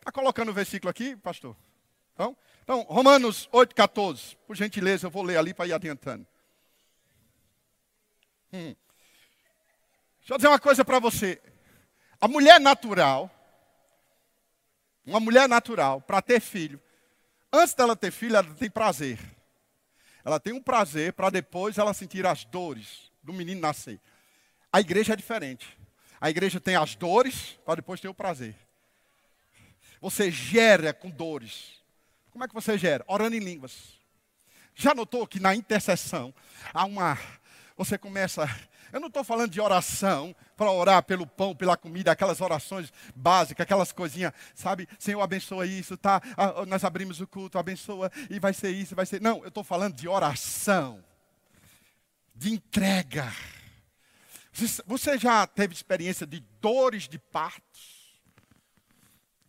Está 0.00 0.10
colocando 0.10 0.48
o 0.48 0.54
versículo 0.54 0.90
aqui, 0.90 1.14
pastor? 1.16 1.54
Então, 2.14 2.36
então 2.62 2.82
Romanos 2.82 3.48
8,14. 3.52 4.36
Por 4.46 4.56
gentileza, 4.56 5.06
eu 5.06 5.10
vou 5.10 5.22
ler 5.22 5.36
ali 5.36 5.52
para 5.52 5.66
ir 5.66 5.74
adiantando. 5.74 6.26
Hum. 8.52 8.74
Deixa 10.18 10.34
eu 10.34 10.36
dizer 10.36 10.48
uma 10.48 10.58
coisa 10.58 10.84
para 10.84 10.98
você. 10.98 11.40
A 12.18 12.26
mulher 12.26 12.58
natural, 12.58 13.30
uma 15.04 15.20
mulher 15.20 15.48
natural, 15.48 16.00
para 16.00 16.22
ter 16.22 16.40
filho, 16.40 16.80
antes 17.52 17.74
dela 17.74 17.94
ter 17.94 18.10
filho, 18.10 18.36
ela 18.36 18.54
tem 18.54 18.70
prazer. 18.70 19.18
Ela 20.24 20.40
tem 20.40 20.52
um 20.52 20.62
prazer 20.62 21.12
para 21.12 21.30
depois 21.30 21.78
ela 21.78 21.94
sentir 21.94 22.26
as 22.26 22.44
dores 22.44 23.10
do 23.22 23.32
menino 23.32 23.60
nascer. 23.60 24.00
A 24.72 24.80
igreja 24.80 25.12
é 25.12 25.16
diferente. 25.16 25.78
A 26.20 26.30
igreja 26.30 26.58
tem 26.58 26.76
as 26.76 26.94
dores 26.94 27.58
para 27.64 27.76
depois 27.76 28.00
ter 28.00 28.08
o 28.08 28.14
prazer. 28.14 28.54
Você 30.00 30.30
gera 30.30 30.94
com 30.94 31.10
dores. 31.10 31.80
Como 32.30 32.44
é 32.44 32.48
que 32.48 32.54
você 32.54 32.78
gera? 32.78 33.04
Orando 33.06 33.36
em 33.36 33.40
línguas. 33.40 33.98
Já 34.74 34.94
notou 34.94 35.26
que 35.26 35.40
na 35.40 35.54
intercessão 35.54 36.32
há 36.72 36.84
uma. 36.84 37.18
Você 37.76 37.98
começa. 37.98 38.48
Eu 38.92 38.98
não 38.98 39.08
estou 39.08 39.22
falando 39.22 39.50
de 39.50 39.60
oração 39.60 40.34
para 40.56 40.72
orar 40.72 41.02
pelo 41.02 41.26
pão, 41.26 41.54
pela 41.54 41.76
comida, 41.76 42.10
aquelas 42.10 42.40
orações 42.40 42.92
básicas, 43.14 43.62
aquelas 43.62 43.92
coisinhas, 43.92 44.32
sabe? 44.54 44.88
Senhor, 44.98 45.20
abençoa 45.20 45.64
isso, 45.64 45.96
tá? 45.96 46.20
Ah, 46.36 46.66
nós 46.66 46.82
abrimos 46.82 47.20
o 47.20 47.26
culto, 47.26 47.58
abençoa, 47.58 48.10
e 48.28 48.40
vai 48.40 48.52
ser 48.52 48.70
isso, 48.70 48.96
vai 48.96 49.06
ser. 49.06 49.20
Não, 49.20 49.38
eu 49.42 49.48
estou 49.48 49.62
falando 49.62 49.94
de 49.94 50.08
oração, 50.08 51.04
de 52.34 52.52
entrega. 52.52 53.32
Você 54.86 55.16
já 55.18 55.46
teve 55.46 55.72
experiência 55.72 56.26
de 56.26 56.40
dores 56.60 57.08
de 57.08 57.18
partos? 57.18 57.99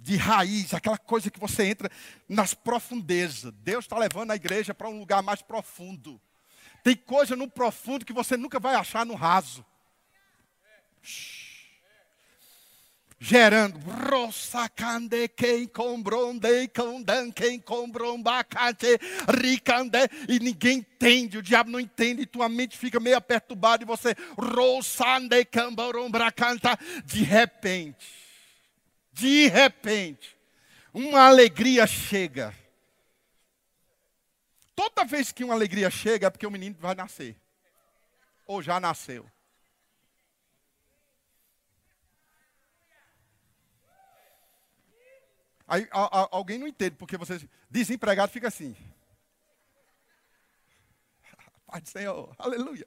De 0.02 0.18
raiz, 0.18 0.74
aquela 0.74 0.98
coisa 0.98 1.30
que 1.30 1.40
você 1.40 1.66
entra 1.66 1.90
nas 2.28 2.54
profundezas. 2.54 3.54
Deus 3.58 3.86
está 3.86 3.98
levando 3.98 4.32
a 4.32 4.36
igreja 4.36 4.74
para 4.74 4.90
um 4.90 5.00
lugar 5.00 5.22
mais 5.22 5.42
profundo. 5.42 6.20
Tem 6.84 6.96
coisa 6.96 7.36
no 7.36 7.48
profundo 7.48 8.04
que 8.04 8.14
você 8.14 8.36
nunca 8.36 8.60
vai 8.60 8.74
achar 8.74 9.06
no 9.06 9.14
raso. 9.14 9.64
Gerando. 13.20 13.80
E 20.28 20.40
ninguém 20.40 20.80
entende, 20.80 21.38
o 21.38 21.44
diabo 21.44 21.70
não 21.70 21.80
entende, 21.80 22.24
e 22.24 22.26
tua 22.26 22.50
mente 22.50 22.76
fica 22.76 23.00
meio 23.00 23.22
perturbada 23.22 23.84
e 23.84 23.86
você. 23.86 24.16
De 27.06 27.22
repente 27.22 28.31
de 29.12 29.48
repente, 29.48 30.38
uma 30.94 31.28
alegria 31.28 31.86
chega. 31.86 32.56
Toda 34.76 35.06
vez 35.06 35.32
que 35.32 35.44
uma 35.44 35.54
alegria 35.54 35.90
chega 35.90 36.28
é 36.28 36.30
porque 36.30 36.48
o 36.48 36.52
menino 36.52 36.76
vai 36.80 36.96
nascer. 36.96 37.38
Ou 38.48 38.62
já 38.62 38.80
nasceu. 38.80 39.30
Aí 45.68 45.88
a, 45.92 46.22
a, 46.24 46.28
alguém 46.32 46.58
não 46.58 46.68
entende, 46.68 46.96
porque 46.98 47.16
você 47.16 47.48
desempregado 47.70 48.32
fica 48.32 48.48
assim. 48.48 48.76
Pai 51.66 51.80
do 51.80 51.88
Senhor, 51.88 52.36
aleluia. 52.38 52.86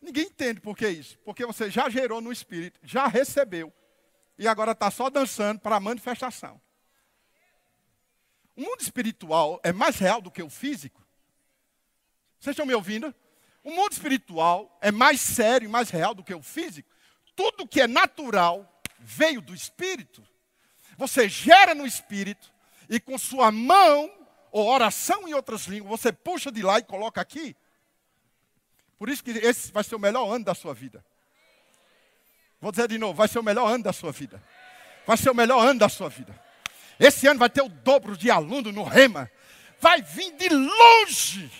Ninguém 0.00 0.26
entende 0.26 0.60
por 0.60 0.76
que 0.76 0.86
isso. 0.86 1.18
Porque 1.20 1.46
você 1.46 1.70
já 1.70 1.88
gerou 1.88 2.20
no 2.20 2.30
Espírito, 2.30 2.78
já 2.84 3.06
recebeu 3.06 3.72
e 4.38 4.48
agora 4.48 4.72
está 4.72 4.90
só 4.90 5.08
dançando 5.08 5.60
para 5.60 5.76
a 5.76 5.80
manifestação. 5.80 6.60
O 8.56 8.62
mundo 8.62 8.80
espiritual 8.80 9.60
é 9.62 9.72
mais 9.72 9.98
real 9.98 10.20
do 10.20 10.30
que 10.30 10.42
o 10.42 10.50
físico. 10.50 11.04
Vocês 12.38 12.54
estão 12.54 12.66
me 12.66 12.74
ouvindo? 12.74 13.14
O 13.62 13.70
mundo 13.70 13.92
espiritual 13.92 14.78
é 14.80 14.92
mais 14.92 15.20
sério 15.20 15.66
e 15.66 15.70
mais 15.70 15.90
real 15.90 16.14
do 16.14 16.22
que 16.22 16.34
o 16.34 16.42
físico. 16.42 16.88
Tudo 17.34 17.66
que 17.66 17.80
é 17.80 17.86
natural 17.86 18.82
veio 18.98 19.40
do 19.40 19.54
espírito. 19.54 20.22
Você 20.96 21.28
gera 21.28 21.74
no 21.74 21.86
espírito 21.86 22.52
e 22.88 23.00
com 23.00 23.18
sua 23.18 23.50
mão 23.50 24.10
ou 24.52 24.68
oração 24.68 25.26
em 25.26 25.34
outras 25.34 25.66
línguas, 25.66 26.00
você 26.00 26.12
puxa 26.12 26.52
de 26.52 26.62
lá 26.62 26.78
e 26.78 26.84
coloca 26.84 27.20
aqui. 27.20 27.56
Por 28.96 29.08
isso 29.08 29.24
que 29.24 29.32
esse 29.32 29.72
vai 29.72 29.82
ser 29.82 29.96
o 29.96 29.98
melhor 29.98 30.32
ano 30.32 30.44
da 30.44 30.54
sua 30.54 30.72
vida. 30.72 31.04
Vou 32.64 32.72
dizer 32.72 32.88
de 32.88 32.96
novo, 32.96 33.12
vai 33.12 33.28
ser 33.28 33.38
o 33.38 33.42
melhor 33.42 33.70
ano 33.70 33.84
da 33.84 33.92
sua 33.92 34.10
vida. 34.10 34.42
Vai 35.06 35.18
ser 35.18 35.28
o 35.28 35.34
melhor 35.34 35.68
ano 35.68 35.78
da 35.78 35.86
sua 35.90 36.08
vida. 36.08 36.34
Esse 36.98 37.26
ano 37.26 37.38
vai 37.38 37.50
ter 37.50 37.60
o 37.60 37.68
dobro 37.68 38.16
de 38.16 38.30
aluno 38.30 38.72
no 38.72 38.84
Rema. 38.84 39.30
Vai 39.78 40.00
vir 40.00 40.32
de 40.32 40.48
longe. 40.48 41.52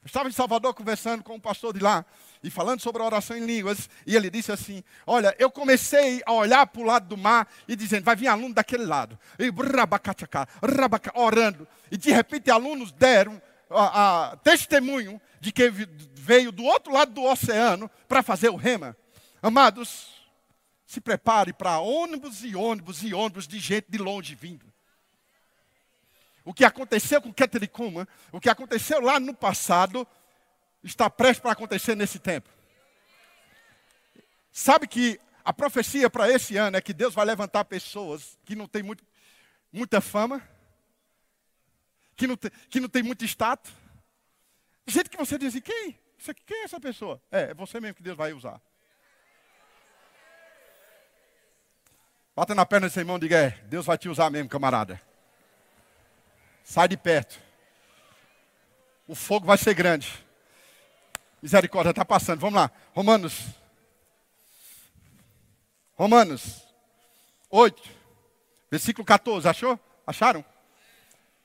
Eu 0.00 0.06
estava 0.06 0.28
em 0.28 0.32
Salvador 0.32 0.74
conversando 0.74 1.24
com 1.24 1.34
um 1.34 1.40
pastor 1.40 1.74
de 1.74 1.80
lá 1.80 2.04
e 2.40 2.48
falando 2.50 2.78
sobre 2.78 3.02
a 3.02 3.06
oração 3.06 3.36
em 3.36 3.46
línguas, 3.46 3.90
e 4.06 4.14
ele 4.14 4.30
disse 4.30 4.52
assim: 4.52 4.84
Olha, 5.04 5.34
eu 5.40 5.50
comecei 5.50 6.22
a 6.24 6.32
olhar 6.32 6.68
para 6.68 6.82
o 6.82 6.84
lado 6.84 7.08
do 7.08 7.16
mar 7.16 7.48
e 7.66 7.74
dizendo, 7.74 8.04
vai 8.04 8.14
vir 8.14 8.28
aluno 8.28 8.54
daquele 8.54 8.86
lado, 8.86 9.18
e 9.40 9.50
orando, 11.16 11.66
e 11.90 11.96
de 11.96 12.12
repente 12.12 12.48
alunos 12.48 12.92
deram 12.92 13.42
a, 13.74 14.30
a, 14.30 14.36
testemunho 14.36 15.20
de 15.40 15.50
que 15.50 15.70
veio 16.22 16.52
do 16.52 16.62
outro 16.62 16.92
lado 16.92 17.12
do 17.12 17.24
oceano 17.24 17.90
para 18.06 18.22
fazer 18.22 18.48
o 18.48 18.54
rema. 18.54 18.96
Amados, 19.42 20.22
se 20.86 21.00
prepare 21.00 21.52
para 21.52 21.80
ônibus 21.80 22.44
e 22.44 22.54
ônibus 22.54 23.02
e 23.02 23.12
ônibus 23.12 23.48
de 23.48 23.58
gente 23.58 23.90
de 23.90 23.98
longe 23.98 24.36
vindo. 24.36 24.64
O 26.44 26.54
que 26.54 26.64
aconteceu 26.64 27.20
com 27.20 27.32
Ketericuma, 27.32 28.06
o 28.30 28.40
que 28.40 28.48
aconteceu 28.48 29.00
lá 29.00 29.18
no 29.18 29.34
passado, 29.34 30.06
está 30.84 31.10
prestes 31.10 31.40
para 31.40 31.52
acontecer 31.52 31.96
nesse 31.96 32.20
tempo. 32.20 32.48
Sabe 34.52 34.86
que 34.86 35.20
a 35.44 35.52
profecia 35.52 36.08
para 36.08 36.30
esse 36.30 36.56
ano 36.56 36.76
é 36.76 36.80
que 36.80 36.92
Deus 36.92 37.14
vai 37.14 37.24
levantar 37.26 37.64
pessoas 37.64 38.38
que 38.44 38.54
não 38.54 38.68
têm 38.68 38.84
muita 39.72 40.00
fama, 40.00 40.40
que 42.14 42.28
não, 42.28 42.36
tem, 42.36 42.50
que 42.70 42.78
não 42.78 42.88
tem 42.88 43.02
muito 43.02 43.24
status. 43.24 43.72
Gente 44.86 45.10
que 45.10 45.16
você 45.16 45.36
diz 45.36 45.48
assim, 45.48 45.60
quem? 46.22 46.34
Quem 46.46 46.58
é 46.58 46.64
essa 46.64 46.80
pessoa? 46.80 47.20
É, 47.30 47.50
é 47.50 47.54
você 47.54 47.80
mesmo 47.80 47.96
que 47.96 48.02
Deus 48.02 48.16
vai 48.16 48.32
usar. 48.32 48.60
Bata 52.34 52.54
na 52.54 52.64
perna 52.64 52.86
desse 52.86 52.98
irmão 52.98 53.16
e 53.16 53.20
diga, 53.20 53.36
é, 53.36 53.50
Deus 53.64 53.84
vai 53.84 53.98
te 53.98 54.08
usar 54.08 54.30
mesmo, 54.30 54.48
camarada. 54.48 55.00
Sai 56.64 56.88
de 56.88 56.96
perto. 56.96 57.38
O 59.06 59.14
fogo 59.14 59.46
vai 59.46 59.58
ser 59.58 59.74
grande. 59.74 60.24
Misericórdia, 61.42 61.90
está 61.90 62.04
passando. 62.04 62.40
Vamos 62.40 62.54
lá. 62.54 62.70
Romanos. 62.94 63.48
Romanos 65.94 66.66
8, 67.50 67.82
versículo 68.70 69.04
14. 69.04 69.46
Achou? 69.46 69.78
Acharam? 70.06 70.44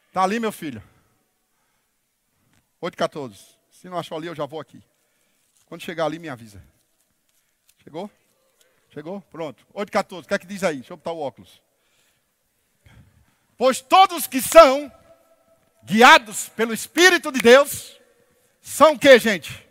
Está 0.07 0.23
ali, 0.23 0.39
meu 0.39 0.51
filho. 0.51 0.81
8,14. 2.81 3.56
Se 3.81 3.87
não 3.87 3.99
achou 3.99 4.17
ali, 4.17 4.25
eu 4.25 4.33
já 4.33 4.45
vou 4.47 4.59
aqui. 4.59 4.81
Quando 5.67 5.83
chegar 5.83 6.05
ali, 6.05 6.17
me 6.17 6.29
avisa. 6.29 6.63
Chegou? 7.83 8.09
Chegou? 8.91 9.21
Pronto. 9.29 9.63
8,14. 9.71 10.23
O 10.23 10.27
que 10.27 10.33
é 10.33 10.39
que 10.39 10.47
diz 10.47 10.63
aí? 10.63 10.77
Deixa 10.77 10.93
eu 10.93 10.97
botar 10.97 11.11
o 11.11 11.19
óculos. 11.19 11.61
Pois 13.55 13.79
todos 13.79 14.25
que 14.25 14.41
são 14.41 14.91
guiados 15.83 16.49
pelo 16.49 16.73
Espírito 16.73 17.31
de 17.31 17.39
Deus 17.39 17.99
são 18.61 18.93
o 18.93 18.99
que, 18.99 19.19
gente? 19.19 19.67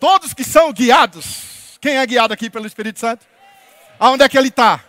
Todos 0.00 0.32
que 0.32 0.44
são 0.44 0.72
guiados. 0.72 1.78
Quem 1.78 1.98
é 1.98 2.06
guiado 2.06 2.32
aqui 2.32 2.48
pelo 2.48 2.66
Espírito 2.66 3.00
Santo? 3.00 3.26
Aonde 3.98 4.24
é 4.24 4.28
que 4.30 4.38
ele 4.38 4.48
está? 4.48 4.82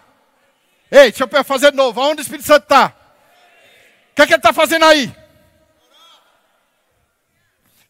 Ei, 0.89 1.12
deixa 1.12 1.26
eu 1.30 1.43
fazer 1.43 1.71
de 1.71 1.78
novo. 1.78 2.00
Aonde 2.00 2.21
o 2.21 2.24
Espírito 2.24 2.48
Santo 2.48 2.63
está? 2.63 2.95
O 4.12 4.15
que, 4.15 4.21
é 4.21 4.26
que 4.26 4.34
ele 4.34 4.39
está 4.39 4.54
fazendo 4.54 4.86
aí? 4.86 5.24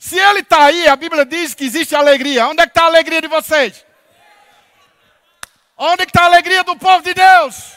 Se 0.05 0.19
ele 0.19 0.41
está 0.41 0.65
aí, 0.65 0.87
a 0.87 0.95
Bíblia 0.95 1.25
diz 1.25 1.55
que 1.55 1.63
existe 1.63 1.95
alegria. 1.95 2.47
Onde 2.47 2.61
é 2.61 2.67
que 2.67 2.69
está 2.69 2.83
a 2.83 2.85
alegria 2.85 3.19
de 3.19 3.27
vocês? 3.27 3.83
Onde 5.75 6.03
é 6.03 6.05
está 6.05 6.21
a 6.21 6.25
alegria 6.25 6.63
do 6.63 6.77
povo 6.77 7.01
de 7.01 7.11
Deus? 7.11 7.73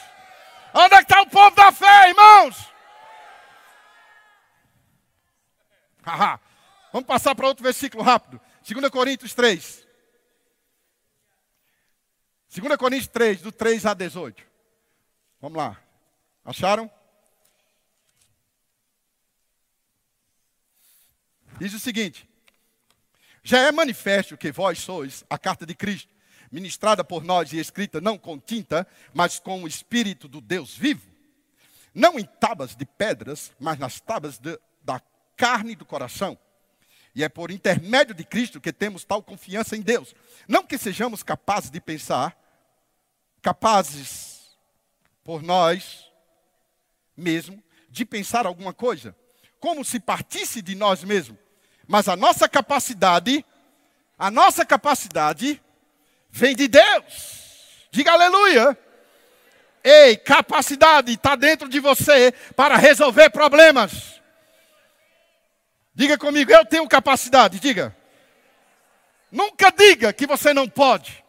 Onde 0.74 0.94
é 0.94 0.98
que 0.98 1.04
está 1.04 1.22
o 1.22 1.30
povo 1.30 1.56
da 1.56 1.72
fé, 1.72 2.10
irmãos? 2.10 2.70
Vamos 6.92 7.06
passar 7.06 7.34
para 7.34 7.46
outro 7.46 7.64
versículo 7.64 8.02
rápido. 8.02 8.38
2 8.68 8.90
Coríntios 8.90 9.32
3. 9.32 9.86
2 12.54 12.76
Coríntios 12.76 13.08
3, 13.08 13.40
do 13.40 13.50
3 13.50 13.86
a 13.86 13.94
18. 13.94 14.44
Vamos 15.40 15.56
lá. 15.56 15.78
Acharam? 16.44 16.90
Diz 21.58 21.74
o 21.74 21.78
seguinte: 21.78 22.28
Já 23.42 23.58
é 23.60 23.72
manifesto 23.72 24.36
que 24.36 24.52
vós 24.52 24.78
sois 24.78 25.24
a 25.28 25.38
carta 25.38 25.66
de 25.66 25.74
Cristo, 25.74 26.14
ministrada 26.50 27.04
por 27.04 27.24
nós 27.24 27.52
e 27.52 27.58
escrita 27.58 28.00
não 28.00 28.16
com 28.16 28.38
tinta, 28.38 28.86
mas 29.12 29.38
com 29.38 29.62
o 29.62 29.68
Espírito 29.68 30.28
do 30.28 30.40
Deus 30.40 30.76
vivo, 30.76 31.10
não 31.94 32.18
em 32.18 32.24
tábuas 32.24 32.74
de 32.76 32.86
pedras, 32.86 33.52
mas 33.58 33.78
nas 33.78 34.00
tábuas 34.00 34.38
de, 34.38 34.58
da 34.82 35.00
carne 35.36 35.74
do 35.74 35.84
coração. 35.84 36.38
E 37.14 37.24
é 37.24 37.28
por 37.28 37.50
intermédio 37.50 38.14
de 38.14 38.22
Cristo 38.22 38.60
que 38.60 38.72
temos 38.72 39.04
tal 39.04 39.22
confiança 39.22 39.76
em 39.76 39.80
Deus. 39.80 40.14
Não 40.46 40.62
que 40.62 40.78
sejamos 40.78 41.22
capazes 41.22 41.70
de 41.70 41.80
pensar, 41.80 42.38
capazes 43.42 44.56
por 45.24 45.42
nós 45.42 46.08
mesmo 47.16 47.60
de 47.90 48.04
pensar 48.04 48.46
alguma 48.46 48.72
coisa, 48.72 49.16
como 49.58 49.84
se 49.84 49.98
partisse 49.98 50.62
de 50.62 50.76
nós 50.76 51.02
mesmos. 51.02 51.47
Mas 51.88 52.06
a 52.06 52.14
nossa 52.14 52.46
capacidade, 52.46 53.42
a 54.18 54.30
nossa 54.30 54.62
capacidade 54.62 55.60
vem 56.30 56.54
de 56.54 56.68
Deus. 56.68 57.86
Diga 57.90 58.12
aleluia. 58.12 58.78
Ei, 59.82 60.18
capacidade 60.18 61.12
está 61.12 61.34
dentro 61.34 61.66
de 61.66 61.80
você 61.80 62.32
para 62.54 62.76
resolver 62.76 63.30
problemas. 63.30 64.20
Diga 65.94 66.18
comigo, 66.18 66.52
eu 66.52 66.64
tenho 66.66 66.86
capacidade, 66.86 67.58
diga. 67.58 67.96
Nunca 69.32 69.70
diga 69.70 70.12
que 70.12 70.26
você 70.26 70.52
não 70.52 70.68
pode. 70.68 71.24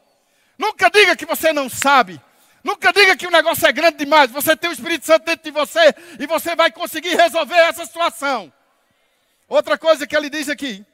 Nunca 0.58 0.90
diga 0.90 1.16
que 1.16 1.26
você 1.26 1.54
não 1.54 1.70
sabe. 1.70 2.22
Nunca 2.62 2.92
diga 2.92 3.16
que 3.16 3.26
o 3.26 3.32
negócio 3.32 3.66
é 3.66 3.72
grande 3.72 4.00
demais. 4.00 4.30
Você 4.32 4.58
tem 4.58 4.70
o 4.70 4.74
Espírito 4.74 5.06
Santo 5.06 5.24
dentro 5.24 5.46
de 5.46 5.52
você 5.52 5.96
e 6.20 6.28
você 6.28 6.54
vai 6.54 6.70
conseguir 6.70 7.16
resolver 7.16 7.56
essa 7.56 7.86
situação. 7.86 8.52
Outra 9.50 9.80
coisa 9.80 10.06
que 10.06 10.16
ele 10.16 10.30
diz 10.30 10.48
aqui. 10.48 10.86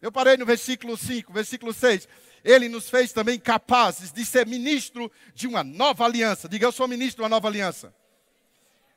Eu 0.00 0.12
parei 0.12 0.36
no 0.36 0.46
versículo 0.46 0.96
5, 0.96 1.32
versículo 1.32 1.72
6. 1.72 2.08
Ele 2.44 2.68
nos 2.68 2.88
fez 2.88 3.12
também 3.12 3.38
capazes 3.38 4.12
de 4.12 4.24
ser 4.24 4.46
ministro 4.46 5.10
de 5.34 5.46
uma 5.46 5.64
nova 5.64 6.04
aliança. 6.04 6.48
Diga, 6.48 6.66
eu 6.66 6.72
sou 6.72 6.88
ministro 6.88 7.16
de 7.16 7.22
uma 7.22 7.28
nova 7.28 7.48
aliança. 7.48 7.92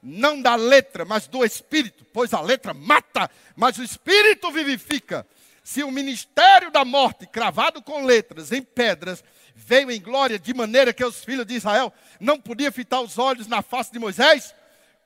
Não 0.01 0.41
da 0.41 0.55
letra, 0.55 1.03
mas 1.03 1.27
do 1.27 1.43
Espírito, 1.43 2.05
pois 2.13 2.33
a 2.33 2.39
letra 2.39 2.73
mata, 2.73 3.29
mas 3.55 3.77
o 3.77 3.83
Espírito 3.83 4.51
vivifica. 4.51 5.25
Se 5.63 5.81
o 5.81 5.91
ministério 5.91 6.69
da 6.71 6.85
morte, 6.85 7.25
cravado 7.25 7.81
com 7.81 8.05
letras 8.05 8.51
em 8.51 8.61
pedras, 8.61 9.23
veio 9.55 9.89
em 9.89 10.01
glória 10.01 10.37
de 10.37 10.53
maneira 10.53 10.93
que 10.93 11.03
os 11.03 11.23
filhos 11.23 11.45
de 11.45 11.55
Israel 11.55 11.91
não 12.19 12.39
podiam 12.39 12.71
fitar 12.71 13.01
os 13.01 13.17
olhos 13.17 13.47
na 13.47 13.61
face 13.61 13.91
de 13.91 13.99
Moisés, 13.99 14.53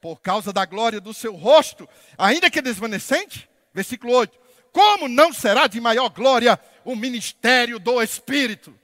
por 0.02 0.20
causa 0.20 0.52
da 0.52 0.66
glória 0.66 1.00
do 1.00 1.14
seu 1.14 1.36
rosto, 1.36 1.88
ainda 2.18 2.50
que 2.50 2.62
desvanecente. 2.62 3.48
Versículo 3.78 4.12
8: 4.14 4.36
Como 4.72 5.08
não 5.08 5.32
será 5.32 5.68
de 5.68 5.80
maior 5.80 6.10
glória 6.10 6.60
o 6.84 6.96
ministério 6.96 7.78
do 7.78 8.02
Espírito? 8.02 8.76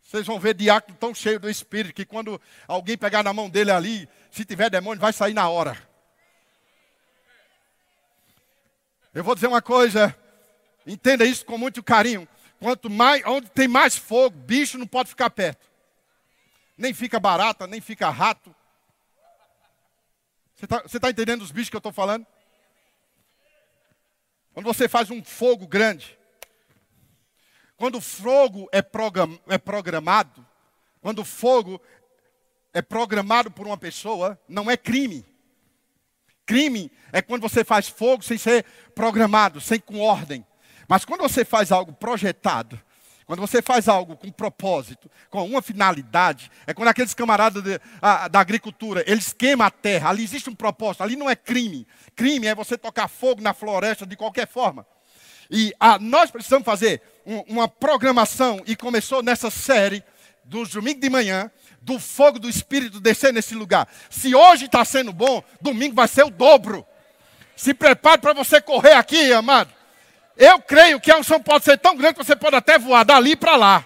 Vocês 0.00 0.26
vão 0.26 0.40
ver 0.40 0.54
diácono 0.54 0.96
tão 0.96 1.14
cheio 1.14 1.38
do 1.38 1.50
Espírito 1.50 1.94
que 1.94 2.06
quando 2.06 2.40
alguém 2.66 2.96
pegar 2.96 3.22
na 3.22 3.34
mão 3.34 3.50
dele 3.50 3.70
ali, 3.70 4.08
se 4.30 4.46
tiver 4.46 4.70
demônio, 4.70 4.98
vai 4.98 5.12
sair 5.12 5.34
na 5.34 5.46
hora. 5.50 5.76
Eu 9.12 9.22
vou 9.22 9.34
dizer 9.34 9.48
uma 9.48 9.60
coisa, 9.60 10.16
entenda 10.86 11.26
isso 11.26 11.44
com 11.44 11.58
muito 11.58 11.82
carinho. 11.82 12.26
Quanto 12.58 12.88
mais, 12.88 13.22
onde 13.26 13.50
tem 13.50 13.68
mais 13.68 13.94
fogo, 13.94 14.34
bicho 14.38 14.78
não 14.78 14.86
pode 14.86 15.10
ficar 15.10 15.28
perto. 15.28 15.68
Nem 16.78 16.94
fica 16.94 17.20
barata, 17.20 17.66
nem 17.66 17.82
fica 17.82 18.08
rato. 18.08 18.56
Você 20.56 20.64
está 20.64 20.80
tá 20.98 21.10
entendendo 21.10 21.42
os 21.42 21.52
bichos 21.52 21.68
que 21.68 21.76
eu 21.76 21.80
estou 21.80 21.92
falando? 21.92 22.26
Quando 24.58 24.74
você 24.74 24.88
faz 24.88 25.08
um 25.08 25.22
fogo 25.22 25.68
grande, 25.68 26.18
quando 27.76 27.98
o 27.98 28.00
fogo 28.00 28.68
é, 28.72 28.82
program, 28.82 29.38
é 29.46 29.56
programado, 29.56 30.44
quando 31.00 31.20
o 31.20 31.24
fogo 31.24 31.80
é 32.74 32.82
programado 32.82 33.52
por 33.52 33.68
uma 33.68 33.78
pessoa, 33.78 34.36
não 34.48 34.68
é 34.68 34.76
crime. 34.76 35.24
Crime 36.44 36.90
é 37.12 37.22
quando 37.22 37.42
você 37.42 37.62
faz 37.62 37.86
fogo 37.86 38.24
sem 38.24 38.36
ser 38.36 38.64
programado, 38.96 39.60
sem 39.60 39.78
com 39.78 40.00
ordem. 40.00 40.44
Mas 40.88 41.04
quando 41.04 41.20
você 41.20 41.44
faz 41.44 41.70
algo 41.70 41.92
projetado, 41.92 42.82
quando 43.28 43.40
você 43.40 43.60
faz 43.60 43.88
algo 43.88 44.16
com 44.16 44.32
propósito, 44.32 45.10
com 45.28 45.44
uma 45.44 45.60
finalidade, 45.60 46.50
é 46.66 46.72
quando 46.72 46.88
aqueles 46.88 47.12
camaradas 47.12 47.62
de, 47.62 47.78
a, 48.00 48.26
da 48.26 48.40
agricultura, 48.40 49.04
eles 49.06 49.34
queimam 49.34 49.66
a 49.66 49.70
terra, 49.70 50.08
ali 50.08 50.24
existe 50.24 50.48
um 50.48 50.54
propósito, 50.54 51.02
ali 51.02 51.14
não 51.14 51.28
é 51.28 51.36
crime. 51.36 51.86
Crime 52.16 52.46
é 52.46 52.54
você 52.54 52.78
tocar 52.78 53.06
fogo 53.06 53.42
na 53.42 53.52
floresta 53.52 54.06
de 54.06 54.16
qualquer 54.16 54.48
forma. 54.48 54.86
E 55.50 55.74
a, 55.78 55.98
nós 55.98 56.30
precisamos 56.30 56.64
fazer 56.64 57.02
um, 57.26 57.40
uma 57.48 57.68
programação, 57.68 58.62
e 58.66 58.74
começou 58.74 59.22
nessa 59.22 59.50
série, 59.50 60.02
dos 60.42 60.70
domingos 60.70 61.02
de 61.02 61.10
manhã, 61.10 61.50
do 61.82 61.98
fogo 61.98 62.38
do 62.38 62.48
Espírito 62.48 62.98
descer 62.98 63.30
nesse 63.30 63.54
lugar. 63.54 63.86
Se 64.08 64.34
hoje 64.34 64.64
está 64.64 64.82
sendo 64.86 65.12
bom, 65.12 65.44
domingo 65.60 65.94
vai 65.94 66.08
ser 66.08 66.24
o 66.24 66.30
dobro. 66.30 66.82
Se 67.54 67.74
prepare 67.74 68.22
para 68.22 68.32
você 68.32 68.58
correr 68.58 68.94
aqui, 68.94 69.34
amado. 69.34 69.77
Eu 70.38 70.62
creio 70.62 71.00
que 71.00 71.10
a 71.10 71.18
unção 71.18 71.42
pode 71.42 71.64
ser 71.64 71.76
tão 71.78 71.96
grande 71.96 72.14
que 72.14 72.24
você 72.24 72.36
pode 72.36 72.54
até 72.54 72.78
voar 72.78 73.04
dali 73.04 73.34
para 73.34 73.56
lá. 73.56 73.84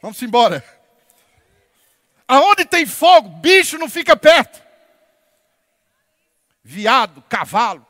Vamos 0.00 0.20
embora. 0.22 0.64
Aonde 2.26 2.64
tem 2.64 2.86
fogo, 2.86 3.28
bicho 3.28 3.76
não 3.76 3.90
fica 3.90 4.16
perto. 4.16 4.62
Viado, 6.64 7.22
cavalo, 7.28 7.86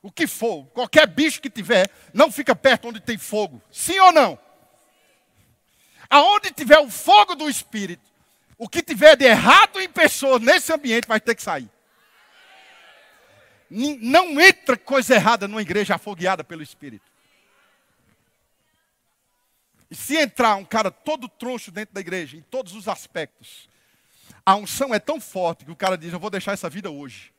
o 0.00 0.12
que 0.12 0.28
for, 0.28 0.64
qualquer 0.66 1.08
bicho 1.08 1.40
que 1.40 1.50
tiver, 1.50 1.90
não 2.12 2.30
fica 2.30 2.54
perto 2.54 2.86
onde 2.86 3.00
tem 3.00 3.18
fogo. 3.18 3.60
Sim 3.68 3.98
ou 3.98 4.12
não? 4.12 4.38
Aonde 6.08 6.52
tiver 6.52 6.78
o 6.78 6.88
fogo 6.88 7.34
do 7.34 7.50
Espírito, 7.50 8.08
o 8.56 8.68
que 8.68 8.80
tiver 8.80 9.16
de 9.16 9.24
errado 9.24 9.80
em 9.80 9.88
pessoa 9.88 10.38
nesse 10.38 10.72
ambiente 10.72 11.08
vai 11.08 11.20
ter 11.20 11.34
que 11.34 11.42
sair. 11.42 11.73
Não 13.70 14.40
entra 14.40 14.76
coisa 14.76 15.14
errada 15.14 15.48
numa 15.48 15.62
igreja 15.62 15.94
afogueada 15.94 16.44
pelo 16.44 16.62
Espírito. 16.62 17.10
E 19.90 19.94
se 19.94 20.16
entrar 20.16 20.56
um 20.56 20.64
cara 20.64 20.90
todo 20.90 21.28
troncho 21.28 21.70
dentro 21.70 21.94
da 21.94 22.00
igreja, 22.00 22.36
em 22.36 22.42
todos 22.42 22.74
os 22.74 22.88
aspectos, 22.88 23.68
a 24.44 24.54
unção 24.56 24.94
é 24.94 24.98
tão 24.98 25.20
forte 25.20 25.64
que 25.64 25.70
o 25.70 25.76
cara 25.76 25.96
diz: 25.96 26.12
Eu 26.12 26.20
vou 26.20 26.30
deixar 26.30 26.52
essa 26.52 26.68
vida 26.68 26.90
hoje. 26.90 27.32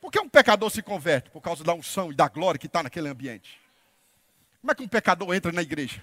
Por 0.00 0.12
que 0.12 0.20
um 0.20 0.28
pecador 0.28 0.70
se 0.70 0.82
converte? 0.82 1.30
Por 1.30 1.40
causa 1.40 1.64
da 1.64 1.74
unção 1.74 2.12
e 2.12 2.14
da 2.14 2.28
glória 2.28 2.58
que 2.58 2.66
está 2.66 2.82
naquele 2.82 3.08
ambiente. 3.08 3.60
Como 4.60 4.72
é 4.72 4.74
que 4.74 4.82
um 4.82 4.88
pecador 4.88 5.34
entra 5.34 5.52
na 5.52 5.62
igreja 5.62 6.02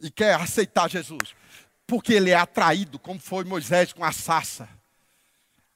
e 0.00 0.10
quer 0.10 0.34
aceitar 0.34 0.88
Jesus? 0.88 1.34
Porque 1.86 2.12
ele 2.12 2.30
é 2.30 2.34
atraído, 2.34 2.98
como 2.98 3.18
foi 3.18 3.44
Moisés 3.44 3.92
com 3.92 4.04
a 4.04 4.12
sassa. 4.12 4.68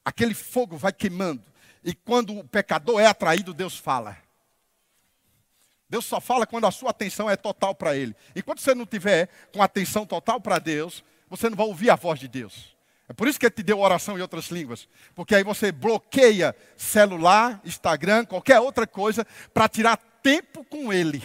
Aquele 0.03 0.33
fogo 0.33 0.77
vai 0.77 0.93
queimando. 0.93 1.43
E 1.85 1.93
quando 1.93 2.39
o 2.39 2.43
pecador 2.43 2.99
é 2.99 3.05
atraído, 3.05 3.53
Deus 3.53 3.77
fala. 3.77 4.17
Deus 5.87 6.03
só 6.03 6.19
fala 6.19 6.47
quando 6.47 6.65
a 6.65 6.71
sua 6.71 6.89
atenção 6.89 7.29
é 7.29 7.35
total 7.35 7.75
para 7.75 7.95
Ele. 7.95 8.15
Enquanto 8.35 8.59
você 8.59 8.73
não 8.73 8.87
tiver 8.87 9.29
com 9.53 9.61
atenção 9.61 10.03
total 10.03 10.41
para 10.41 10.57
Deus, 10.57 11.03
você 11.29 11.47
não 11.47 11.55
vai 11.55 11.67
ouvir 11.67 11.91
a 11.91 11.95
voz 11.95 12.19
de 12.19 12.27
Deus. 12.27 12.75
É 13.07 13.13
por 13.13 13.27
isso 13.27 13.39
que 13.39 13.45
ele 13.45 13.53
te 13.53 13.61
deu 13.61 13.79
oração 13.79 14.17
em 14.17 14.21
outras 14.21 14.47
línguas. 14.47 14.89
Porque 15.13 15.35
aí 15.35 15.43
você 15.43 15.71
bloqueia 15.71 16.55
celular, 16.75 17.61
Instagram, 17.63 18.25
qualquer 18.25 18.59
outra 18.59 18.87
coisa, 18.87 19.23
para 19.53 19.69
tirar 19.69 19.97
tempo 20.23 20.63
com 20.65 20.91
ele. 20.91 21.21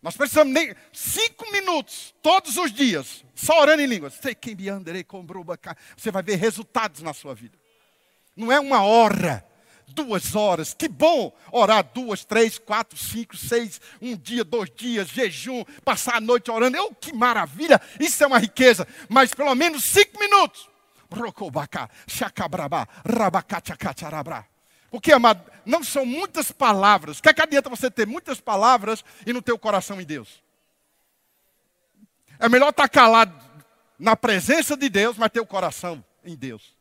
Nós 0.00 0.16
precisamos 0.16 0.54
nem 0.54 0.72
cinco 0.92 1.50
minutos, 1.50 2.14
todos 2.22 2.56
os 2.56 2.70
dias, 2.72 3.24
só 3.34 3.60
orando 3.60 3.82
em 3.82 3.86
línguas. 3.86 4.14
Você 5.96 6.10
vai 6.12 6.22
ver 6.22 6.36
resultados 6.36 7.02
na 7.02 7.12
sua 7.12 7.34
vida. 7.34 7.63
Não 8.36 8.50
é 8.50 8.58
uma 8.58 8.82
hora, 8.82 9.44
duas 9.88 10.34
horas. 10.34 10.74
Que 10.74 10.88
bom 10.88 11.32
orar 11.52 11.84
duas, 11.94 12.24
três, 12.24 12.58
quatro, 12.58 12.98
cinco, 12.98 13.36
seis, 13.36 13.80
um 14.02 14.16
dia, 14.16 14.44
dois 14.44 14.70
dias, 14.70 15.08
jejum, 15.08 15.64
passar 15.84 16.16
a 16.16 16.20
noite 16.20 16.50
orando. 16.50 16.78
Oh, 16.80 16.94
que 16.94 17.12
maravilha! 17.12 17.80
Isso 17.98 18.22
é 18.22 18.26
uma 18.26 18.38
riqueza. 18.38 18.86
Mas 19.08 19.32
pelo 19.32 19.54
menos 19.54 19.84
cinco 19.84 20.18
minutos. 20.18 20.68
Porque, 24.90 25.12
amado, 25.12 25.50
não 25.64 25.82
são 25.82 26.04
muitas 26.04 26.52
palavras. 26.52 27.18
O 27.18 27.22
que, 27.22 27.28
é 27.28 27.34
que 27.34 27.42
adianta 27.42 27.68
você 27.68 27.90
ter 27.90 28.06
muitas 28.06 28.40
palavras 28.40 29.04
e 29.26 29.32
não 29.32 29.42
ter 29.42 29.52
o 29.52 29.58
coração 29.58 30.00
em 30.00 30.04
Deus? 30.04 30.42
É 32.38 32.48
melhor 32.48 32.70
estar 32.70 32.88
calado 32.88 33.34
na 33.98 34.16
presença 34.16 34.76
de 34.76 34.88
Deus, 34.88 35.16
mas 35.16 35.30
ter 35.30 35.40
o 35.40 35.46
coração 35.46 36.04
em 36.24 36.36
Deus. 36.36 36.76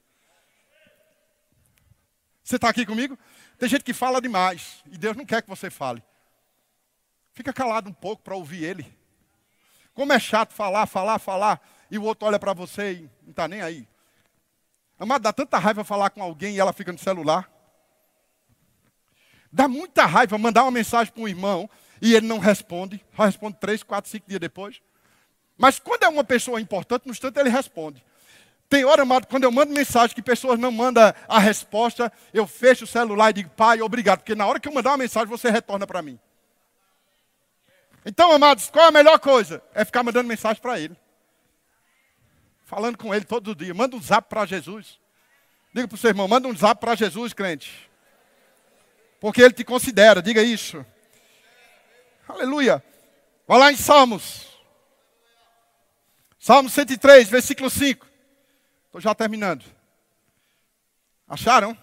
Você 2.44 2.58
está 2.58 2.70
aqui 2.70 2.86
comigo? 2.86 3.18
Tem 3.58 3.70
gente 3.70 3.84
que 3.84 3.94
fala 3.94 4.22
demais 4.22 4.84
e 4.92 4.98
Deus 4.98 5.16
não 5.16 5.26
quer 5.26 5.42
que 5.42 5.50
você 5.50 5.70
fale. 5.70 6.04
Fica 7.32 7.54
calado 7.54 7.90
um 7.90 7.94
pouco 7.94 8.22
para 8.22 8.36
ouvir 8.36 8.64
Ele. 8.64 8.98
Como 9.94 10.12
é 10.12 10.20
chato 10.20 10.54
falar, 10.54 10.86
falar, 10.86 11.20
falar 11.20 11.62
e 11.90 11.98
o 11.98 12.04
outro 12.04 12.28
olha 12.28 12.40
para 12.40 12.54
você 12.54 12.94
e 12.94 13.10
não 13.24 13.32
está 13.32 13.48
nem 13.48 13.62
aí. 13.62 13.88
Amado, 15.00 15.22
dá 15.22 15.32
tanta 15.32 15.58
raiva 15.58 15.84
falar 15.84 16.10
com 16.10 16.22
alguém 16.22 16.56
e 16.56 16.60
ela 16.60 16.74
fica 16.74 16.92
no 16.92 16.98
celular. 16.98 17.50
Dá 19.52 19.68
muita 19.68 20.06
raiva 20.06 20.38
mandar 20.38 20.64
uma 20.64 20.72
mensagem 20.72 21.14
para 21.14 21.22
um 21.22 21.28
irmão 21.28 21.70
e 22.02 22.14
ele 22.16 22.28
não 22.28 22.40
responde. 22.40 23.04
Só 23.16 23.26
responde 23.26 23.58
três, 23.60 23.84
quatro, 23.84 24.10
cinco 24.10 24.28
dias 24.28 24.40
depois. 24.40 24.82
Mas 25.58 25.80
quando 25.80 26.04
é 26.04 26.08
uma 26.08 26.24
pessoa 26.24 26.60
importante, 26.60 27.06
no 27.06 27.12
instante 27.12 27.40
ele 27.40 27.50
responde. 27.50 28.04
Tem 28.74 28.84
hora, 28.86 29.04
amado, 29.04 29.28
quando 29.28 29.44
eu 29.44 29.52
mando 29.52 29.72
mensagem 29.72 30.16
que 30.16 30.22
pessoas 30.24 30.58
não 30.58 30.72
mandam 30.72 31.14
a 31.28 31.38
resposta, 31.38 32.12
eu 32.34 32.48
fecho 32.48 32.86
o 32.86 32.88
celular 32.88 33.30
e 33.30 33.34
digo, 33.34 33.52
pai, 33.52 33.80
obrigado. 33.84 34.22
Porque 34.22 34.34
na 34.34 34.48
hora 34.48 34.60
que 34.60 34.68
eu 34.68 34.74
mandar 34.74 34.90
uma 34.90 34.98
mensagem, 34.98 35.30
você 35.30 35.52
retorna 35.52 35.86
para 35.86 36.02
mim. 36.02 36.20
Então, 38.04 38.32
amados, 38.32 38.72
qual 38.72 38.86
é 38.86 38.88
a 38.88 38.92
melhor 38.92 39.20
coisa? 39.20 39.62
É 39.76 39.86
ficar 39.86 40.02
mandando 40.02 40.28
mensagem 40.28 40.60
para 40.60 40.80
ele. 40.80 40.98
Falando 42.66 42.98
com 42.98 43.14
ele 43.14 43.26
todo 43.26 43.54
dia. 43.54 43.76
Manda 43.76 43.96
um 43.96 44.02
zap 44.02 44.28
para 44.28 44.44
Jesus. 44.44 44.98
Diga 45.72 45.88
para 45.88 45.96
o 45.96 46.00
seu 46.00 46.10
irmão, 46.10 46.28
manda 46.28 46.48
um 46.48 46.58
zap 46.58 46.82
para 46.82 46.96
Jesus, 46.96 47.32
crente. 47.32 47.88
Porque 49.20 49.40
ele 49.40 49.54
te 49.54 49.64
considera, 49.64 50.20
diga 50.20 50.42
isso. 50.42 50.84
Aleluia. 52.28 52.84
Vai 53.48 53.60
lá 53.60 53.72
em 53.72 53.76
Salmos. 53.76 54.48
Salmo 56.40 56.72
103, 56.72 57.30
versículo 57.30 57.70
5. 57.70 58.13
Estou 58.94 59.02
já 59.02 59.16
terminando. 59.16 59.66
Acharam? 61.28 61.76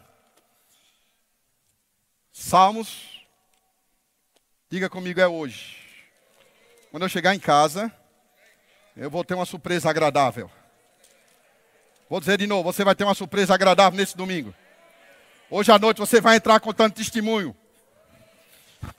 Salmos. 2.32 3.26
Diga 4.70 4.88
comigo, 4.88 5.20
é 5.20 5.26
hoje. 5.26 5.76
Quando 6.92 7.02
eu 7.02 7.08
chegar 7.08 7.34
em 7.34 7.40
casa, 7.40 7.92
eu 8.96 9.10
vou 9.10 9.24
ter 9.24 9.34
uma 9.34 9.44
surpresa 9.44 9.90
agradável. 9.90 10.48
Vou 12.08 12.20
dizer 12.20 12.38
de 12.38 12.46
novo, 12.46 12.72
você 12.72 12.84
vai 12.84 12.94
ter 12.94 13.02
uma 13.02 13.14
surpresa 13.16 13.54
agradável 13.54 13.98
nesse 13.98 14.16
domingo. 14.16 14.54
Hoje 15.50 15.72
à 15.72 15.80
noite 15.80 15.98
você 15.98 16.20
vai 16.20 16.36
entrar 16.36 16.60
contando 16.60 16.92
testemunho. 16.92 17.56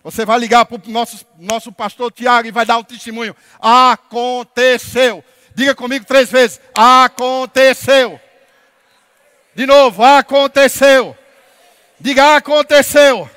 Você 0.03 0.25
vai 0.25 0.37
ligar 0.37 0.65
para 0.65 0.75
o 0.85 0.91
nosso, 0.91 1.25
nosso 1.37 1.71
pastor 1.71 2.11
Tiago 2.11 2.45
e 2.45 2.51
vai 2.51 2.65
dar 2.65 2.77
o 2.77 2.83
testemunho. 2.83 3.33
Aconteceu. 3.57 5.23
Diga 5.55 5.75
comigo 5.75 6.05
três 6.05 6.29
vezes. 6.29 6.59
Aconteceu. 6.73 8.19
De 9.53 9.65
novo, 9.65 10.03
aconteceu. 10.03 11.17
Diga, 11.99 12.37
aconteceu. 12.37 13.29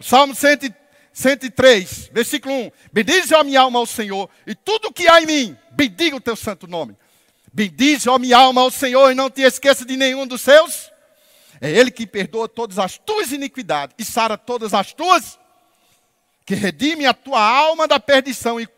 Salmo 0.00 0.34
103, 0.34 2.10
versículo 2.12 2.54
1. 2.54 2.70
Bendize 2.92 3.34
a 3.34 3.42
minha 3.42 3.60
alma 3.60 3.78
ao 3.78 3.86
Senhor 3.86 4.28
e 4.46 4.54
tudo 4.54 4.92
que 4.92 5.08
há 5.08 5.20
em 5.20 5.26
mim, 5.26 5.58
bendiga 5.72 6.16
o 6.16 6.20
teu 6.20 6.36
santo 6.36 6.66
nome. 6.66 6.96
Bendize, 7.52 8.08
ó 8.08 8.18
minha 8.18 8.36
alma, 8.36 8.60
ao 8.60 8.70
Senhor 8.70 9.10
e 9.10 9.14
não 9.14 9.30
te 9.30 9.42
esqueça 9.42 9.84
de 9.84 9.96
nenhum 9.96 10.26
dos 10.26 10.42
seus. 10.42 10.90
É 11.60 11.70
Ele 11.70 11.90
que 11.90 12.06
perdoa 12.06 12.48
todas 12.48 12.78
as 12.78 12.98
tuas 12.98 13.32
iniquidades 13.32 13.96
e 13.98 14.04
sara 14.04 14.36
todas 14.36 14.74
as 14.74 14.92
tuas, 14.92 15.38
que 16.44 16.54
redime 16.54 17.04
a 17.06 17.14
tua 17.14 17.40
alma 17.40 17.88
da 17.88 17.98
perdição 17.98 18.60
e, 18.60 18.68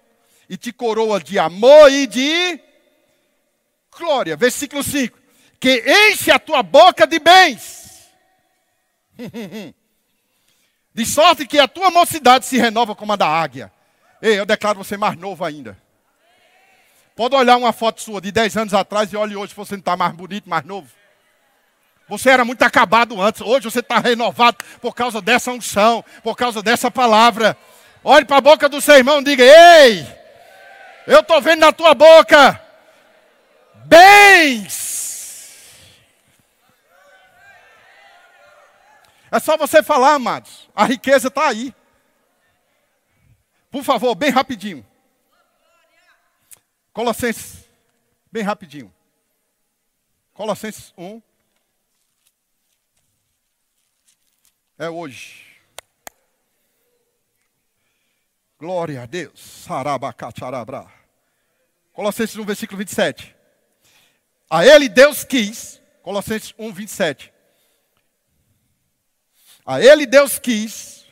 e 0.50 0.56
te 0.56 0.72
coroa 0.72 1.20
de 1.20 1.38
amor 1.38 1.92
e 1.92 2.08
de 2.08 2.60
glória. 3.96 4.36
Versículo 4.36 4.82
5: 4.82 5.16
Que 5.60 6.10
enche 6.10 6.32
a 6.32 6.40
tua 6.40 6.60
boca 6.60 7.06
de 7.06 7.20
bens, 7.20 8.10
de 10.92 11.06
sorte 11.06 11.46
que 11.46 11.60
a 11.60 11.68
tua 11.68 11.92
mocidade 11.92 12.46
se 12.46 12.58
renova 12.58 12.96
como 12.96 13.12
a 13.12 13.16
da 13.16 13.28
águia. 13.28 13.72
Ei, 14.20 14.40
eu 14.40 14.44
declaro 14.44 14.82
você 14.82 14.96
mais 14.96 15.16
novo 15.16 15.44
ainda. 15.44 15.78
Pode 17.14 17.36
olhar 17.36 17.56
uma 17.56 17.72
foto 17.72 18.02
sua 18.02 18.20
de 18.20 18.32
10 18.32 18.56
anos 18.56 18.74
atrás 18.74 19.12
e 19.12 19.16
olhe 19.16 19.36
hoje, 19.36 19.54
você 19.54 19.74
não 19.74 19.80
está 19.80 19.96
mais 19.96 20.12
bonito, 20.12 20.50
mais 20.50 20.64
novo. 20.64 20.88
Você 22.08 22.28
era 22.28 22.44
muito 22.44 22.62
acabado 22.62 23.20
antes, 23.22 23.40
hoje 23.40 23.70
você 23.70 23.78
está 23.78 24.00
renovado 24.00 24.58
por 24.80 24.96
causa 24.96 25.22
dessa 25.22 25.52
unção, 25.52 26.04
por 26.24 26.36
causa 26.36 26.60
dessa 26.60 26.90
palavra. 26.90 27.56
Olhe 28.02 28.24
para 28.24 28.38
a 28.38 28.40
boca 28.40 28.68
do 28.68 28.80
seu 28.80 28.96
irmão 28.96 29.20
e 29.20 29.24
diga: 29.24 29.44
Ei, 29.44 30.19
eu 31.06 31.20
estou 31.20 31.40
vendo 31.40 31.60
na 31.60 31.72
tua 31.72 31.94
boca 31.94 32.60
bens. 33.90 34.80
É 39.32 39.38
só 39.38 39.56
você 39.56 39.82
falar, 39.82 40.14
amados. 40.14 40.68
A 40.74 40.84
riqueza 40.84 41.28
está 41.28 41.48
aí. 41.48 41.74
Por 43.70 43.84
favor, 43.84 44.14
bem 44.14 44.30
rapidinho. 44.30 44.86
Colossenses, 46.92 47.68
bem 48.30 48.42
rapidinho. 48.42 48.92
Colossenses 50.34 50.92
1. 50.96 51.22
É 54.78 54.88
hoje. 54.90 55.49
Glória 58.60 59.04
a 59.04 59.06
Deus. 59.06 59.64
Colossenses 61.94 62.36
1, 62.36 62.44
versículo 62.44 62.76
27. 62.76 63.34
A 64.50 64.66
ele 64.66 64.86
Deus 64.86 65.24
quis. 65.24 65.80
Colossenses 66.02 66.52
1, 66.58 66.70
27. 66.70 67.32
A 69.64 69.80
ele 69.80 70.04
Deus 70.04 70.38
quis 70.38 71.06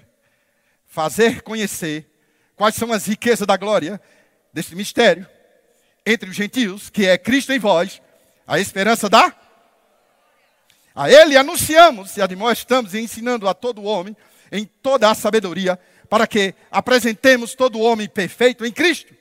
fazer 0.87 1.40
conhecer 1.40 2.06
quais 2.54 2.74
são 2.74 2.92
as 2.92 3.06
riquezas 3.06 3.46
da 3.46 3.56
glória 3.56 3.98
desse 4.52 4.76
mistério 4.76 5.26
entre 6.04 6.28
os 6.28 6.37
gentios, 6.37 6.90
que 6.90 7.06
é 7.06 7.16
Cristo 7.16 7.50
em 7.54 7.58
vós, 7.58 8.02
a 8.46 8.61
esperança 8.61 9.08
da. 9.08 9.34
A 10.94 11.11
Ele 11.11 11.34
anunciamos 11.34 12.14
e 12.18 12.20
admoestamos 12.20 12.92
e 12.92 13.00
ensinando 13.00 13.48
a 13.48 13.54
todo 13.54 13.84
homem 13.84 14.14
em 14.52 14.66
toda 14.66 15.11
a 15.11 15.14
sabedoria, 15.14 15.78
para 16.09 16.27
que 16.27 16.55
apresentemos 16.71 17.55
todo 17.55 17.81
homem 17.81 18.09
perfeito 18.09 18.64
em 18.64 18.73
Cristo. 18.73 19.14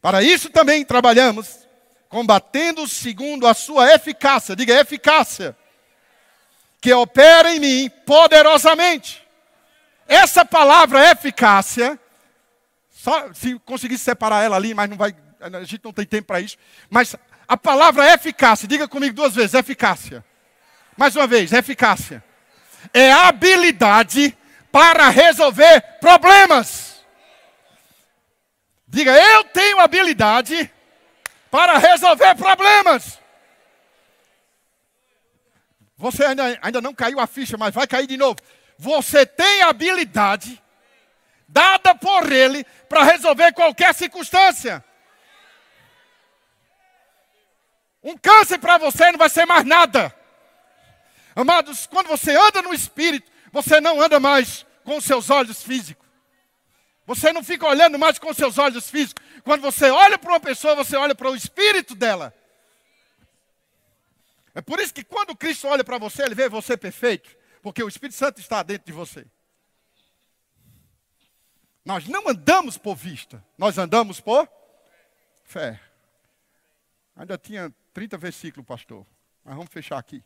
Para 0.00 0.22
isso 0.22 0.50
também 0.50 0.84
trabalhamos, 0.84 1.66
combatendo 2.08 2.86
segundo 2.86 3.46
a 3.46 3.54
sua 3.54 3.92
eficácia, 3.94 4.56
diga 4.56 4.80
eficácia, 4.80 5.56
que 6.80 6.92
opera 6.92 7.54
em 7.54 7.60
mim 7.60 7.90
poderosamente. 8.04 9.26
Essa 10.08 10.44
palavra 10.44 11.10
eficácia, 11.10 11.98
só 12.90 13.32
se 13.32 13.58
conseguir 13.60 13.98
separar 13.98 14.44
ela 14.44 14.56
ali, 14.56 14.72
mas 14.72 14.88
não 14.88 14.96
vai 14.96 15.14
a 15.40 15.64
gente 15.64 15.84
não 15.84 15.92
tem 15.92 16.06
tempo 16.06 16.28
para 16.28 16.40
isso. 16.40 16.56
Mas 16.88 17.14
a 17.46 17.56
palavra 17.56 18.12
eficácia, 18.12 18.66
diga 18.66 18.88
comigo 18.88 19.14
duas 19.14 19.34
vezes: 19.34 19.54
eficácia. 19.54 20.24
Mais 20.96 21.14
uma 21.14 21.26
vez, 21.26 21.52
eficácia. 21.52 22.24
É 22.92 23.12
habilidade 23.12 24.36
para 24.70 25.08
resolver 25.08 25.80
problemas. 26.00 27.04
Diga, 28.86 29.12
eu 29.12 29.44
tenho 29.44 29.80
habilidade 29.80 30.70
para 31.50 31.78
resolver 31.78 32.34
problemas. 32.34 33.18
Você 35.96 36.24
ainda, 36.24 36.58
ainda 36.60 36.80
não 36.80 36.94
caiu 36.94 37.18
a 37.18 37.26
ficha, 37.26 37.56
mas 37.56 37.74
vai 37.74 37.86
cair 37.86 38.06
de 38.06 38.16
novo. 38.16 38.36
Você 38.78 39.24
tem 39.24 39.62
habilidade 39.62 40.62
dada 41.48 41.94
por 41.94 42.30
ele 42.30 42.64
para 42.88 43.04
resolver 43.04 43.52
qualquer 43.52 43.94
circunstância. 43.94 44.84
Um 48.02 48.16
câncer 48.16 48.58
para 48.58 48.78
você 48.78 49.10
não 49.10 49.18
vai 49.18 49.28
ser 49.28 49.46
mais 49.46 49.64
nada. 49.64 50.14
Amados, 51.34 51.86
quando 51.86 52.06
você 52.06 52.36
anda 52.36 52.62
no 52.62 52.72
espírito, 52.72 53.30
você 53.52 53.80
não 53.80 54.00
anda 54.00 54.18
mais 54.20 54.66
com 54.84 55.00
seus 55.00 55.30
olhos 55.30 55.62
físicos. 55.62 56.06
Você 57.06 57.32
não 57.32 57.42
fica 57.42 57.66
olhando 57.66 57.98
mais 57.98 58.18
com 58.18 58.32
seus 58.34 58.58
olhos 58.58 58.90
físicos. 58.90 59.24
Quando 59.44 59.62
você 59.62 59.90
olha 59.90 60.18
para 60.18 60.30
uma 60.30 60.40
pessoa, 60.40 60.74
você 60.74 60.96
olha 60.96 61.14
para 61.14 61.30
o 61.30 61.36
espírito 61.36 61.94
dela. 61.94 62.34
É 64.54 64.60
por 64.60 64.80
isso 64.80 64.92
que 64.92 65.04
quando 65.04 65.36
Cristo 65.36 65.68
olha 65.68 65.84
para 65.84 65.98
você, 65.98 66.22
ele 66.22 66.34
vê 66.34 66.48
você 66.48 66.76
perfeito, 66.76 67.36
porque 67.62 67.82
o 67.82 67.88
Espírito 67.88 68.16
Santo 68.16 68.40
está 68.40 68.62
dentro 68.62 68.86
de 68.86 68.92
você. 68.92 69.26
Nós 71.84 72.08
não 72.08 72.26
andamos 72.26 72.78
por 72.78 72.96
vista, 72.96 73.44
nós 73.58 73.76
andamos 73.76 74.18
por 74.18 74.48
fé. 75.44 75.78
Ainda 77.14 77.36
tinha 77.38 77.72
30 77.92 78.16
versículos, 78.18 78.66
pastor. 78.66 79.06
Mas 79.44 79.54
vamos 79.54 79.70
fechar 79.70 79.98
aqui. 79.98 80.24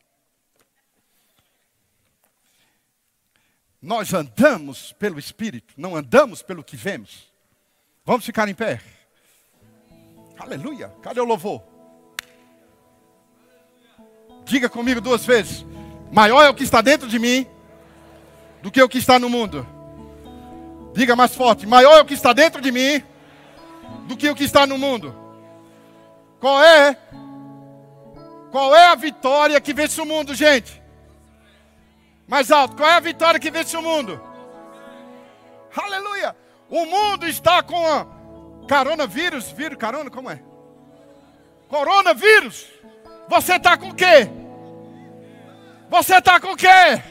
Nós 3.83 4.13
andamos 4.13 4.93
pelo 4.93 5.19
Espírito, 5.19 5.75
não 5.77 5.97
andamos 5.97 6.43
pelo 6.43 6.63
que 6.63 6.77
vemos. 6.77 7.33
Vamos 8.05 8.27
ficar 8.27 8.49
em 8.49 8.55
pé. 8.55 8.81
Aleluia. 10.39 10.89
Cadê 11.03 11.21
o 11.21 11.25
louvor? 11.25 11.63
Diga 14.45 14.69
comigo 14.69 15.01
duas 15.01 15.25
vezes. 15.25 15.65
Maior 16.13 16.43
é 16.43 16.49
o 16.49 16.55
que 16.55 16.65
está 16.65 16.81
dentro 16.81 17.09
de 17.09 17.19
mim 17.19 17.47
do 18.63 18.71
que 18.71 18.83
o 18.83 18.89
que 18.89 18.99
está 18.99 19.19
no 19.19 19.31
mundo. 19.31 19.67
Diga 20.93 21.17
mais 21.17 21.35
forte. 21.35 21.67
Maior 21.67 21.99
é 21.99 22.01
o 22.01 22.05
que 22.05 22.15
está 22.15 22.33
dentro 22.33 22.61
de 22.61 22.71
mim 22.71 23.03
do 24.07 24.17
que 24.17 24.29
o 24.29 24.35
que 24.35 24.45
está 24.45 24.67
no 24.67 24.77
mundo. 24.77 25.15
Qual 26.39 26.63
é 26.63 26.97
qual 28.51 28.75
é 28.75 28.89
a 28.89 28.95
vitória 28.95 29.61
que 29.61 29.73
vence 29.73 30.01
o 30.01 30.05
mundo, 30.07 30.35
gente? 30.35 30.80
Mais 32.31 32.53
alto. 32.53 32.77
Qual 32.77 32.89
é 32.89 32.95
a 32.95 33.01
vitória 33.01 33.41
que 33.41 33.51
vence 33.51 33.77
o 33.77 33.83
mundo? 33.83 34.23
Aleluia. 35.77 36.37
O 36.69 36.87
mundo 36.87 37.27
está 37.27 37.61
com 37.61 37.85
a 37.85 38.07
coronavírus. 38.69 39.51
Vírus, 39.51 39.77
carona, 39.77 40.09
como 40.09 40.31
é? 40.31 40.41
Coronavírus. 41.69 42.69
Você 43.29 43.57
está 43.57 43.77
com 43.77 43.89
o 43.89 43.95
quê? 43.95 44.31
Você 45.91 46.19
está 46.19 46.39
com 46.39 46.53
o 46.53 46.57
quê? 46.57 47.03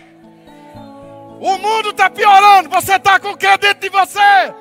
O 1.42 1.58
mundo 1.58 1.90
está 1.90 2.10
piorando. 2.10 2.70
Você 2.70 2.96
está 2.96 3.20
com 3.20 3.32
o 3.32 3.38
quê 3.38 3.58
dentro 3.58 3.82
de 3.82 3.90
você? 3.90 4.54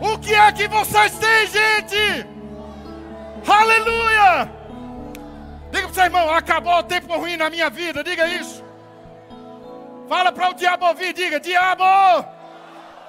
O 0.00 0.16
que 0.20 0.32
é 0.32 0.52
que 0.52 0.68
vocês 0.68 1.18
têm, 1.18 1.46
gente? 1.48 2.26
Aleluia! 3.48 4.48
Diga 5.72 5.82
para 5.82 5.90
o 5.90 5.94
seu 5.94 6.04
irmão, 6.04 6.30
acabou 6.30 6.78
o 6.78 6.82
tempo 6.84 7.16
ruim 7.16 7.36
na 7.36 7.50
minha 7.50 7.68
vida, 7.68 8.04
diga 8.04 8.28
isso. 8.28 8.67
Fala 10.08 10.32
para 10.32 10.48
o 10.48 10.54
diabo 10.54 10.86
ouvir, 10.86 11.12
diga, 11.12 11.38
diabo, 11.38 11.84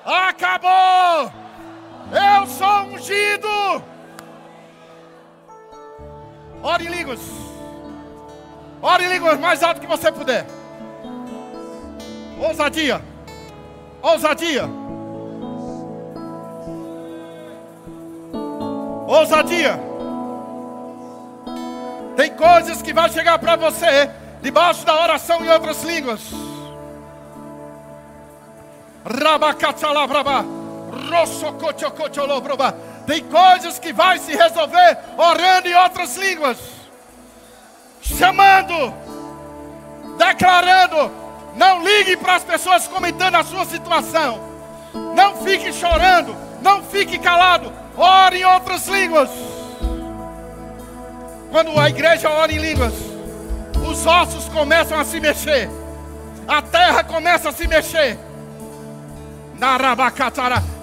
acabou. 0.05 1.31
Eu 2.11 2.45
sou 2.47 2.81
ungido. 2.93 3.47
Ore 6.61 6.87
em 6.87 6.89
línguas. 6.89 7.21
Ore 8.81 9.05
em 9.05 9.13
línguas 9.13 9.39
mais 9.39 9.63
alto 9.63 9.79
que 9.79 9.87
você 9.87 10.11
puder. 10.11 10.45
Ousadia. 12.37 13.01
Ousadia. 14.01 14.69
Ousadia. 19.07 19.79
Tem 22.17 22.35
coisas 22.35 22.81
que 22.81 22.91
vai 22.91 23.09
chegar 23.09 23.39
para 23.39 23.55
você 23.55 24.11
debaixo 24.41 24.85
da 24.85 25.01
oração 25.01 25.45
em 25.45 25.49
outras 25.49 25.81
línguas. 25.83 26.48
Tem 33.05 33.23
coisas 33.23 33.79
que 33.79 33.91
vai 33.91 34.19
se 34.19 34.35
resolver 34.35 34.97
orando 35.17 35.67
em 35.67 35.75
outras 35.75 36.15
línguas. 36.17 36.57
Chamando, 38.01 38.93
declarando, 40.17 41.11
não 41.55 41.83
ligue 41.83 42.17
para 42.17 42.35
as 42.35 42.43
pessoas 42.43 42.87
comentando 42.87 43.35
a 43.35 43.43
sua 43.43 43.65
situação. 43.65 44.39
Não 45.15 45.37
fique 45.37 45.73
chorando, 45.73 46.35
não 46.61 46.83
fique 46.83 47.17
calado. 47.17 47.71
Ore 47.97 48.39
em 48.39 48.45
outras 48.45 48.87
línguas. 48.87 49.29
Quando 51.51 51.79
a 51.79 51.89
igreja 51.89 52.29
ora 52.29 52.51
em 52.51 52.59
línguas, 52.59 52.93
os 53.89 54.05
ossos 54.05 54.47
começam 54.49 54.99
a 54.99 55.03
se 55.03 55.19
mexer, 55.19 55.67
a 56.47 56.61
terra 56.61 57.03
começa 57.03 57.49
a 57.49 57.51
se 57.51 57.67
mexer. 57.67 58.28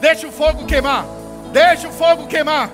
Deixa 0.01 0.29
o 0.29 0.33
fogo 0.33 0.67
queimar. 0.67 1.05
Deixa 1.53 1.89
o 1.89 1.93
fogo 1.93 2.27
queimar. 2.27 2.71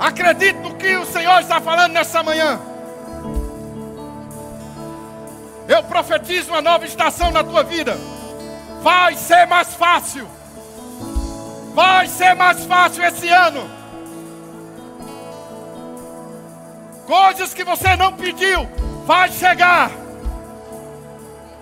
Acredite 0.00 0.58
no 0.58 0.74
que 0.74 0.96
o 0.96 1.06
Senhor 1.06 1.40
está 1.40 1.60
falando 1.60 1.92
nessa 1.92 2.22
manhã. 2.22 2.58
Eu 5.68 5.82
profetizo 5.84 6.50
uma 6.50 6.60
nova 6.60 6.84
estação 6.84 7.30
na 7.30 7.44
tua 7.44 7.62
vida. 7.62 7.96
Vai 8.82 9.14
ser 9.14 9.46
mais 9.46 9.74
fácil. 9.74 10.26
Vai 11.74 12.08
ser 12.08 12.34
mais 12.34 12.64
fácil 12.64 13.04
esse 13.04 13.28
ano. 13.28 13.70
Coisas 17.06 17.54
que 17.54 17.62
você 17.62 17.94
não 17.96 18.12
pediu, 18.12 18.68
vai 19.06 19.30
chegar. 19.30 20.01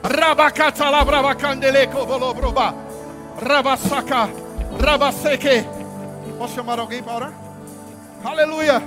Rabacatala 0.03 1.05
brabacandele 1.05 1.87
covolobroba. 1.87 2.75
Rabasaca. 3.41 4.31
Rabaseque. 4.83 5.65
Posso 6.39 6.55
chamar 6.55 6.79
alguém 6.79 7.03
para 7.03 7.15
orar? 7.15 7.33
Aleluia. 8.25 8.83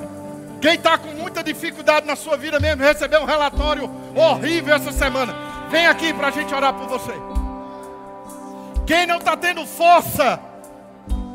Quem 0.60 0.74
está 0.74 0.98
com 0.98 1.10
muita 1.10 1.44
dificuldade 1.44 2.08
na 2.08 2.16
sua 2.16 2.36
vida 2.36 2.60
mesmo, 2.60 2.82
recebeu 2.82 3.22
um 3.22 3.26
relatório 3.26 3.90
horrível 4.16 4.74
essa 4.76 4.92
semana. 4.92 5.36
Vem 5.70 5.86
aqui 5.86 6.14
para 6.14 6.30
a 6.30 6.32
gente 6.32 6.54
orar 6.54 6.74
por 6.74 6.88
você. 6.88 7.14
Quem 8.88 9.06
não 9.06 9.18
está 9.18 9.38
tendo 9.38 9.66
força, 9.66 10.40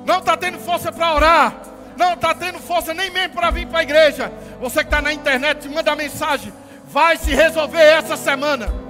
não 0.05 0.19
está 0.19 0.37
tendo 0.37 0.59
força 0.59 0.91
para 0.91 1.15
orar, 1.15 1.55
não 1.97 2.15
está 2.15 2.35
tendo 2.35 2.59
força 2.59 2.93
nem 2.95 3.11
mesmo 3.11 3.35
para 3.35 3.51
vir 3.51 3.67
para 3.67 3.81
a 3.81 3.83
igreja. 3.83 4.33
Você 4.61 4.81
que 4.81 4.87
está 4.87 5.01
na 5.01 5.13
internet, 5.13 5.69
manda 5.69 5.95
mensagem. 5.95 6.53
Vai 6.87 7.17
se 7.17 7.33
resolver 7.33 7.83
essa 7.83 8.17
semana. 8.17 8.88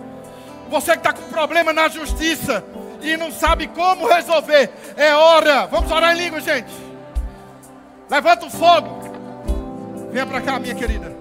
Você 0.69 0.93
que 0.93 0.99
está 0.99 1.13
com 1.13 1.23
problema 1.29 1.73
na 1.73 1.89
justiça 1.89 2.65
e 3.03 3.17
não 3.17 3.31
sabe 3.31 3.67
como 3.69 4.07
resolver, 4.07 4.71
é 4.97 5.15
hora. 5.15 5.67
Vamos 5.67 5.91
orar 5.91 6.15
em 6.15 6.25
língua, 6.25 6.41
gente. 6.41 6.73
Levanta 8.11 8.47
o 8.47 8.51
fogo. 8.51 8.99
Venha 10.11 10.27
para 10.27 10.41
cá, 10.41 10.59
minha 10.59 10.75
querida. 10.75 11.18